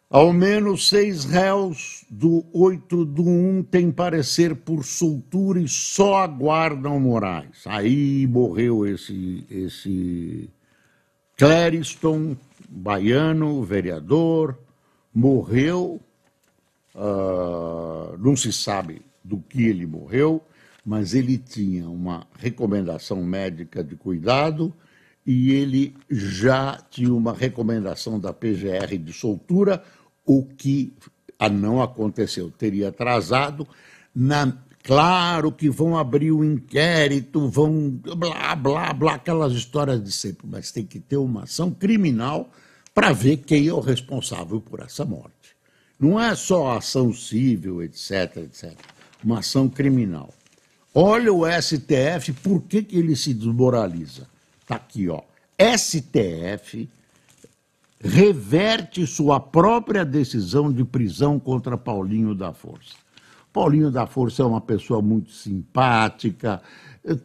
Ao 0.09 0.33
menos 0.33 0.89
seis 0.89 1.25
réus 1.25 2.05
do 2.09 2.45
8 2.53 3.05
do 3.05 3.25
1 3.25 3.65
têm 3.65 3.91
parecer 3.91 4.55
por 4.55 4.85
soltura 4.85 5.61
e 5.61 5.67
só 5.67 6.19
aguardam 6.19 7.01
Moraes. 7.01 7.67
Aí 7.67 8.25
morreu 8.29 8.87
esse, 8.87 9.45
esse 9.51 10.49
Clériston, 11.37 12.37
baiano, 12.69 13.65
vereador, 13.65 14.57
morreu, 15.13 16.01
uh, 16.95 18.17
não 18.17 18.37
se 18.37 18.53
sabe 18.53 19.03
do 19.25 19.39
que 19.39 19.65
ele 19.65 19.87
morreu, 19.87 20.41
mas 20.85 21.15
ele 21.15 21.37
tinha 21.37 21.91
uma 21.91 22.29
recomendação 22.39 23.25
médica 23.25 23.83
de 23.83 23.97
cuidado 23.97 24.73
e 25.27 25.51
ele 25.51 25.95
já 26.09 26.81
tinha 26.89 27.13
uma 27.13 27.33
recomendação 27.33 28.21
da 28.21 28.33
PGR 28.33 28.97
de 28.97 29.13
soltura, 29.13 29.83
o 30.25 30.45
que 30.45 30.93
não 31.51 31.83
aconteceu, 31.83 32.51
teria 32.51 32.89
atrasado. 32.89 33.67
Na, 34.15 34.57
claro 34.83 35.51
que 35.51 35.69
vão 35.69 35.99
abrir 35.99 36.31
o 36.31 36.39
um 36.39 36.45
inquérito, 36.45 37.49
vão 37.49 37.91
blá, 37.91 38.55
blá, 38.55 38.93
blá, 38.93 39.15
aquelas 39.15 39.53
histórias 39.53 40.03
de 40.03 40.13
sempre, 40.13 40.47
mas 40.49 40.71
tem 40.71 40.87
que 40.87 41.01
ter 41.01 41.17
uma 41.17 41.43
ação 41.43 41.73
criminal 41.73 42.49
para 42.95 43.13
ver 43.13 43.39
quem 43.39 43.67
é 43.67 43.73
o 43.73 43.81
responsável 43.81 44.61
por 44.61 44.81
essa 44.81 45.05
morte. 45.05 45.57
Não 45.99 46.21
é 46.21 46.35
só 46.37 46.77
ação 46.77 47.13
civil, 47.13 47.83
etc, 47.83 48.37
etc. 48.45 48.73
Uma 49.25 49.41
ação 49.41 49.69
criminal. 49.69 50.33
Olha 50.95 51.33
o 51.33 51.45
STF, 51.47 52.33
por 52.43 52.63
que, 52.63 52.83
que 52.83 52.97
ele 52.97 53.17
se 53.17 53.35
desmoraliza? 53.35 54.29
Está 54.67 54.75
aqui, 54.75 55.09
ó. 55.09 55.23
STF 55.57 56.89
reverte 58.01 59.07
sua 59.07 59.39
própria 59.39 60.05
decisão 60.05 60.73
de 60.73 60.85
prisão 60.85 61.39
contra 61.39 61.79
Paulinho 61.79 62.35
da 62.35 62.53
Força. 62.53 62.97
Paulinho 63.53 63.93
da 63.93 64.09
Força 64.09 64.43
é 64.43 64.45
uma 64.45 64.61
pessoa 64.61 65.01
muito 65.01 65.31
simpática, 65.31 66.61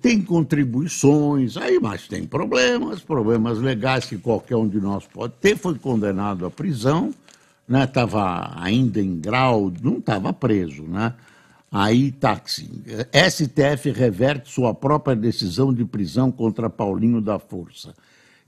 tem 0.02 0.22
contribuições, 0.22 1.58
aí, 1.58 1.80
mas 1.80 2.08
tem 2.08 2.26
problemas, 2.28 3.02
problemas 3.02 3.58
legais 3.58 4.06
que 4.06 4.20
qualquer 4.20 4.56
um 4.56 4.68
de 4.68 4.80
nós 4.80 5.08
pode 5.08 5.34
ter. 5.42 5.58
Foi 5.58 5.74
condenado 5.80 6.46
à 6.46 6.52
prisão, 6.52 7.12
estava 7.68 8.40
né, 8.40 8.52
ainda 8.58 9.02
em 9.02 9.20
grau, 9.20 9.74
não 9.82 9.98
estava 9.98 10.32
preso, 10.32 10.84
né? 10.84 11.16
Aí 11.72 12.14
assim, 12.24 12.84
STF 13.30 13.92
reverte 13.92 14.52
sua 14.52 14.74
própria 14.74 15.16
decisão 15.16 15.74
de 15.74 15.86
prisão 15.86 16.30
contra 16.30 16.70
Paulinho 16.70 17.22
da 17.22 17.40
Força. 17.40 17.96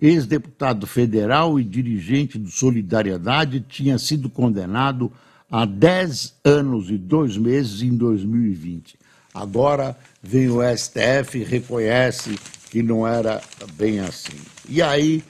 Ex-deputado 0.01 0.85
federal 0.85 1.57
e 1.57 1.63
dirigente 1.63 2.37
do 2.37 2.49
Solidariedade 2.49 3.61
tinha 3.61 3.97
sido 3.97 4.29
condenado 4.29 5.09
a 5.49 5.63
10 5.63 6.35
anos 6.43 6.89
e 6.89 6.97
dois 6.97 7.37
meses 7.37 7.81
em 7.81 7.95
2020. 7.95 8.97
Agora 9.33 9.97
vem 10.21 10.49
o 10.49 10.59
STF 10.75 11.37
e 11.39 11.43
reconhece 11.45 12.37
que 12.69 12.83
não 12.83 13.07
era 13.07 13.41
bem 13.75 14.01
assim. 14.01 14.35
E 14.67 14.81
aí, 14.81 15.23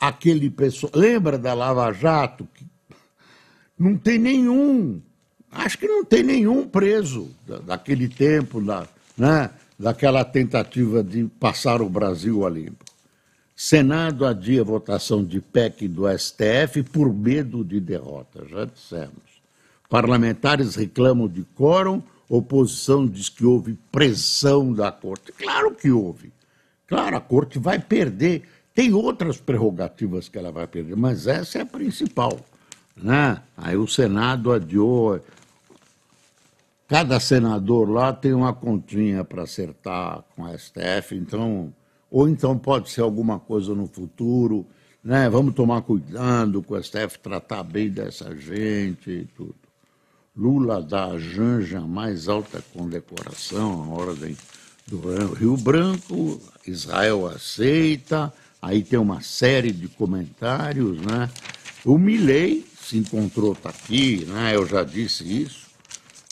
aquele 0.00 0.48
pessoal. 0.48 0.92
Lembra 0.94 1.36
da 1.36 1.52
Lava 1.52 1.92
Jato? 1.92 2.48
Não 3.78 3.96
tem 3.96 4.18
nenhum 4.18 5.02
acho 5.50 5.78
que 5.78 5.86
não 5.86 6.04
tem 6.04 6.22
nenhum 6.22 6.66
preso 6.66 7.30
daquele 7.64 8.08
tempo, 8.08 8.60
da, 8.60 8.86
né, 9.16 9.50
daquela 9.78 10.24
tentativa 10.24 11.02
de 11.02 11.24
passar 11.40 11.80
o 11.80 11.88
Brasil 11.88 12.46
a 12.46 12.50
limpo. 12.50 12.84
Senado 13.54 14.24
adia 14.24 14.62
votação 14.62 15.24
de 15.24 15.40
PEC 15.40 15.88
do 15.88 16.04
STF 16.16 16.82
por 16.92 17.12
medo 17.12 17.64
de 17.64 17.80
derrota, 17.80 18.46
já 18.48 18.64
dissemos. 18.64 19.28
Parlamentares 19.88 20.76
reclamam 20.76 21.26
de 21.26 21.44
quórum, 21.56 22.02
oposição 22.28 23.06
diz 23.06 23.28
que 23.28 23.44
houve 23.44 23.76
pressão 23.90 24.72
da 24.72 24.92
corte. 24.92 25.32
Claro 25.32 25.74
que 25.74 25.90
houve. 25.90 26.32
Claro, 26.86 27.16
a 27.16 27.20
corte 27.20 27.58
vai 27.58 27.78
perder. 27.78 28.42
Tem 28.74 28.92
outras 28.92 29.38
prerrogativas 29.38 30.28
que 30.28 30.38
ela 30.38 30.52
vai 30.52 30.66
perder, 30.66 30.96
mas 30.96 31.26
essa 31.26 31.58
é 31.58 31.62
a 31.62 31.66
principal. 31.66 32.38
Né? 32.96 33.40
Aí 33.56 33.76
o 33.76 33.88
Senado 33.88 34.52
adiou 34.52 35.20
Cada 36.88 37.20
senador 37.20 37.86
lá 37.90 38.14
tem 38.14 38.32
uma 38.32 38.54
continha 38.54 39.22
para 39.22 39.42
acertar 39.42 40.24
com 40.34 40.46
a 40.46 40.56
STF, 40.56 41.14
então, 41.14 41.70
ou 42.10 42.26
então 42.26 42.56
pode 42.56 42.88
ser 42.88 43.02
alguma 43.02 43.38
coisa 43.38 43.74
no 43.74 43.86
futuro, 43.86 44.66
né? 45.04 45.28
Vamos 45.28 45.54
tomar 45.54 45.82
cuidado 45.82 46.62
com 46.62 46.72
o 46.72 46.82
STF 46.82 47.18
tratar 47.18 47.62
bem 47.62 47.90
dessa 47.90 48.34
gente 48.34 49.10
e 49.10 49.24
tudo. 49.36 49.54
Lula 50.34 50.82
dá 50.82 51.08
a 51.08 51.18
Janja 51.18 51.82
mais 51.82 52.26
alta 52.26 52.64
condecoração, 52.72 53.82
a 53.82 53.88
ordem 53.88 54.34
do 54.86 55.34
Rio 55.34 55.58
Branco, 55.58 56.40
Israel 56.66 57.26
aceita, 57.26 58.32
aí 58.62 58.82
tem 58.82 58.98
uma 58.98 59.20
série 59.20 59.72
de 59.72 59.88
comentários, 59.88 60.98
né? 61.02 61.28
O 61.84 61.98
Milley 61.98 62.64
se 62.80 62.96
encontrou, 62.96 63.52
está 63.52 63.68
aqui, 63.68 64.24
né? 64.24 64.56
Eu 64.56 64.66
já 64.66 64.82
disse 64.82 65.42
isso 65.42 65.67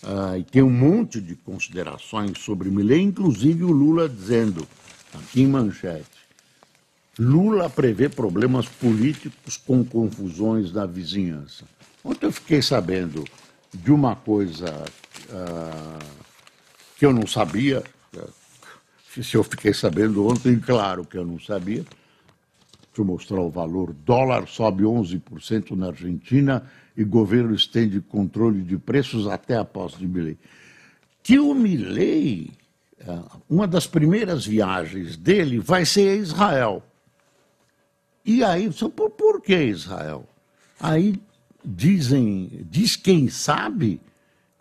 ah, 0.05 0.37
e 0.39 0.45
tem 0.45 0.63
um 0.63 0.71
monte 0.71 1.21
de 1.21 1.35
considerações 1.35 2.39
sobre 2.39 2.71
Milley, 2.71 3.03
inclusive 3.03 3.65
o 3.65 3.71
Lula 3.71 4.09
dizendo, 4.09 4.67
aqui 5.15 5.43
em 5.43 5.47
manchete, 5.47 6.05
Lula 7.19 7.71
prevê 7.71 8.09
problemas 8.09 8.69
políticos 8.69 9.57
com 9.57 9.85
confusões 9.85 10.73
na 10.73 10.85
vizinhança. 10.85 11.65
Ontem 12.05 12.27
eu 12.27 12.33
fiquei 12.33 12.61
sabendo 12.61 13.25
de 13.73 13.91
uma 13.91 14.15
coisa 14.15 14.85
ah, 15.31 15.99
que 16.97 17.07
eu 17.07 17.13
não 17.13 17.27
sabia, 17.27 17.83
se 19.23 19.35
eu 19.35 19.43
fiquei 19.43 19.73
sabendo 19.73 20.27
ontem, 20.27 20.59
claro 20.59 21.05
que 21.05 21.17
eu 21.17 21.25
não 21.25 21.41
sabia, 21.41 21.85
Deixa 22.97 23.03
eu 23.03 23.13
mostrar 23.13 23.41
o 23.43 23.51
valor. 23.51 23.93
Dólar 23.93 24.49
sobe 24.49 24.85
11% 24.85 25.73
na 25.73 25.89
Argentina 25.89 26.65
e 26.97 27.05
governo 27.05 27.55
estende 27.55 28.01
controle 28.01 28.63
de 28.63 28.79
preços 28.79 29.27
até 29.27 29.57
a 29.57 29.65
posse 29.65 29.99
de 29.99 30.09
Milley. 30.09 30.39
Que 31.23 31.39
o 31.39 31.55
Milley, 31.55 32.53
é, 32.99 33.19
uma 33.49 33.67
das 33.67 33.87
primeiras 33.87 34.47
viagens 34.47 35.17
dele 35.17 35.59
vai 35.59 35.85
ser 35.85 36.09
a 36.09 36.15
Israel. 36.15 36.83
E 38.25 38.43
aí, 38.43 38.71
por, 38.95 39.11
por 39.11 39.43
que 39.43 39.57
Israel? 39.65 40.27
Aí 40.81 41.21
dizem, 41.65 42.67
diz 42.71 42.97
quem 42.97 43.29
sabe 43.29 44.01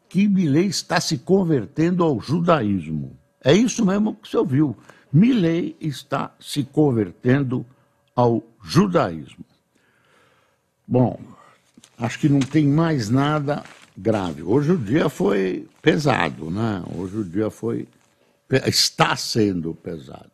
que 0.09 0.27
Milley 0.27 0.67
está 0.67 0.99
se 0.99 1.17
convertendo 1.17 2.03
ao 2.03 2.19
judaísmo. 2.19 3.17
É 3.43 3.53
isso 3.53 3.85
mesmo 3.85 4.15
que 4.15 4.27
você 4.27 4.37
ouviu. 4.37 4.75
Milley 5.11 5.75
está 5.79 6.35
se 6.39 6.63
convertendo 6.63 7.65
ao 8.15 8.43
judaísmo. 8.61 9.45
Bom, 10.87 11.19
acho 11.97 12.19
que 12.19 12.29
não 12.29 12.39
tem 12.39 12.67
mais 12.67 13.09
nada 13.09 13.63
grave. 13.97 14.43
Hoje 14.43 14.73
o 14.73 14.77
dia 14.77 15.09
foi 15.09 15.67
pesado, 15.81 16.49
né? 16.49 16.83
Hoje 16.95 17.17
o 17.17 17.23
dia 17.23 17.49
foi 17.49 17.87
está 18.65 19.15
sendo 19.15 19.73
pesado. 19.73 20.31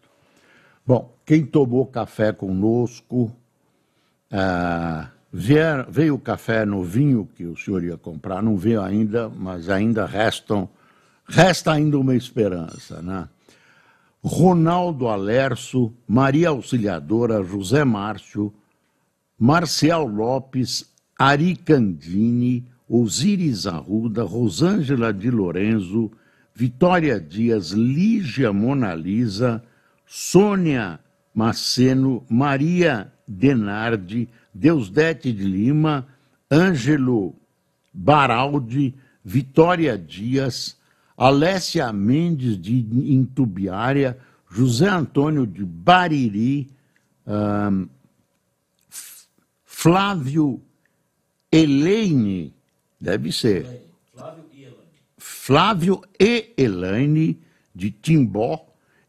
Bom, 0.85 1.13
quem 1.25 1.45
tomou 1.45 1.85
café 1.85 2.33
conosco, 2.33 3.31
ah, 4.31 5.09
vier, 5.31 5.85
veio 5.89 6.15
o 6.15 6.19
café 6.19 6.65
novinho 6.65 7.29
que 7.35 7.45
o 7.45 7.55
senhor 7.55 7.83
ia 7.83 7.97
comprar, 7.97 8.41
não 8.41 8.57
veio 8.57 8.81
ainda, 8.81 9.29
mas 9.29 9.69
ainda 9.69 10.05
restam, 10.05 10.67
resta 11.27 11.71
ainda 11.71 11.97
uma 11.97 12.15
esperança, 12.15 13.01
né? 13.01 13.29
Ronaldo 14.23 15.07
Alerso, 15.07 15.91
Maria 16.07 16.49
Auxiliadora, 16.49 17.43
José 17.43 17.83
Márcio, 17.83 18.53
Marcial 19.39 20.05
Lopes, 20.05 20.90
Ari 21.21 21.55
Candini, 21.55 22.65
Osiris 22.89 23.67
Arruda, 23.67 24.23
Rosângela 24.23 25.13
de 25.13 25.29
Lorenzo, 25.29 26.11
Vitória 26.55 27.19
Dias, 27.19 27.69
Lígia 27.69 28.51
Monalisa, 28.51 29.63
Sônia 30.07 30.99
Maceno, 31.31 32.25
Maria 32.27 33.13
Denardi, 33.27 34.29
Deusdete 34.51 35.31
de 35.31 35.43
Lima, 35.43 36.07
Ângelo 36.51 37.35
Baraldi, 37.93 38.95
Vitória 39.23 39.95
Dias, 39.99 40.75
Alessia 41.15 41.93
Mendes 41.93 42.59
de 42.59 42.79
Intubiária, 43.13 44.17
José 44.47 44.89
Antônio 44.89 45.45
de 45.45 45.63
Bariri, 45.63 46.67
um, 47.27 47.87
Flávio 49.63 50.59
Elaine, 51.51 52.53
deve 52.99 53.31
ser. 53.31 53.65
Flávio 54.13 54.45
e 54.53 54.63
Elaine. 54.63 54.77
Flávio 55.17 56.01
e 56.19 56.53
Elaine 56.57 57.39
de 57.75 57.91
Timbó 57.91 58.65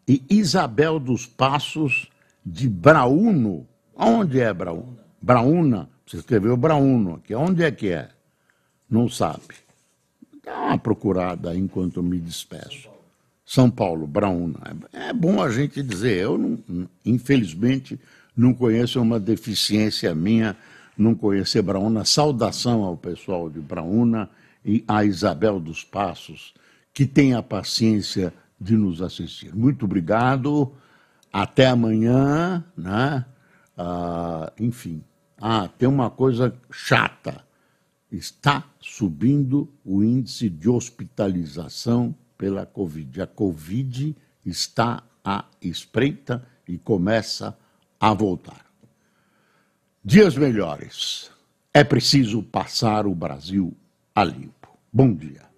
e 0.09 0.23
Isabel 0.29 0.99
dos 0.99 1.27
Passos 1.27 2.09
de 2.45 2.69
Brauno. 2.69 3.67
Onde 3.95 4.41
é 4.41 4.53
Brauno? 4.53 4.99
Brauna. 5.21 5.89
Você 6.05 6.17
escreveu 6.17 6.57
Brauno 6.57 7.15
aqui. 7.15 7.35
Onde 7.35 7.63
é 7.63 7.71
que 7.71 7.91
é? 7.91 8.09
Não 8.91 9.09
sabe. 9.09 9.55
Dá 10.45 10.59
uma 10.61 10.79
procurada 10.79 11.55
enquanto 11.55 12.03
me 12.03 12.19
despeço. 12.19 12.91
São 13.47 13.71
Paulo, 13.71 14.07
Brauna. 14.07 14.59
É 14.93 15.13
bom 15.13 15.41
a 15.43 15.51
gente 15.51 15.83
dizer. 15.83 16.19
Eu, 16.19 16.37
não, 16.39 16.89
infelizmente, 17.05 18.01
não 18.37 18.53
conheço 18.53 19.01
uma 19.01 19.21
deficiência 19.21 20.15
minha 20.15 20.57
não 20.97 21.15
conhecer 21.15 21.63
Brauna. 21.63 22.05
Saudação 22.05 22.83
ao 22.83 22.97
pessoal 22.97 23.49
de 23.49 23.61
Brauna 23.61 24.29
e 24.65 24.85
a 24.87 25.05
Isabel 25.05 25.59
dos 25.59 25.85
Passos, 25.85 26.55
que 26.93 27.07
tem 27.07 27.35
a 27.35 27.43
paciência 27.43 28.33
de 28.61 28.77
nos 28.77 29.03
assistir. 29.03 29.55
Muito 29.55 29.85
obrigado. 29.85 30.73
Até 31.33 31.67
amanhã, 31.67 32.63
né? 32.77 33.25
Ah, 33.77 34.53
enfim. 34.59 35.03
Ah, 35.41 35.67
tem 35.67 35.89
uma 35.89 36.11
coisa 36.11 36.55
chata. 36.71 37.43
Está 38.11 38.65
subindo 38.79 39.69
o 39.85 40.05
índice 40.05 40.49
de 40.51 40.69
hospitalização 40.69 42.15
pela 42.37 42.67
Covid. 42.67 43.23
A 43.23 43.27
Covid 43.27 44.15
está 44.45 45.03
à 45.25 45.47
espreita 45.61 46.47
e 46.69 46.77
começa 46.77 47.57
a 47.99 48.13
voltar. 48.13 48.62
Dias 50.05 50.35
melhores. 50.37 51.31
É 51.73 51.85
preciso 51.85 52.43
passar 52.43 53.07
o 53.07 53.15
Brasil 53.15 53.73
a 54.13 54.25
limpo. 54.25 54.77
Bom 54.93 55.15
dia. 55.15 55.52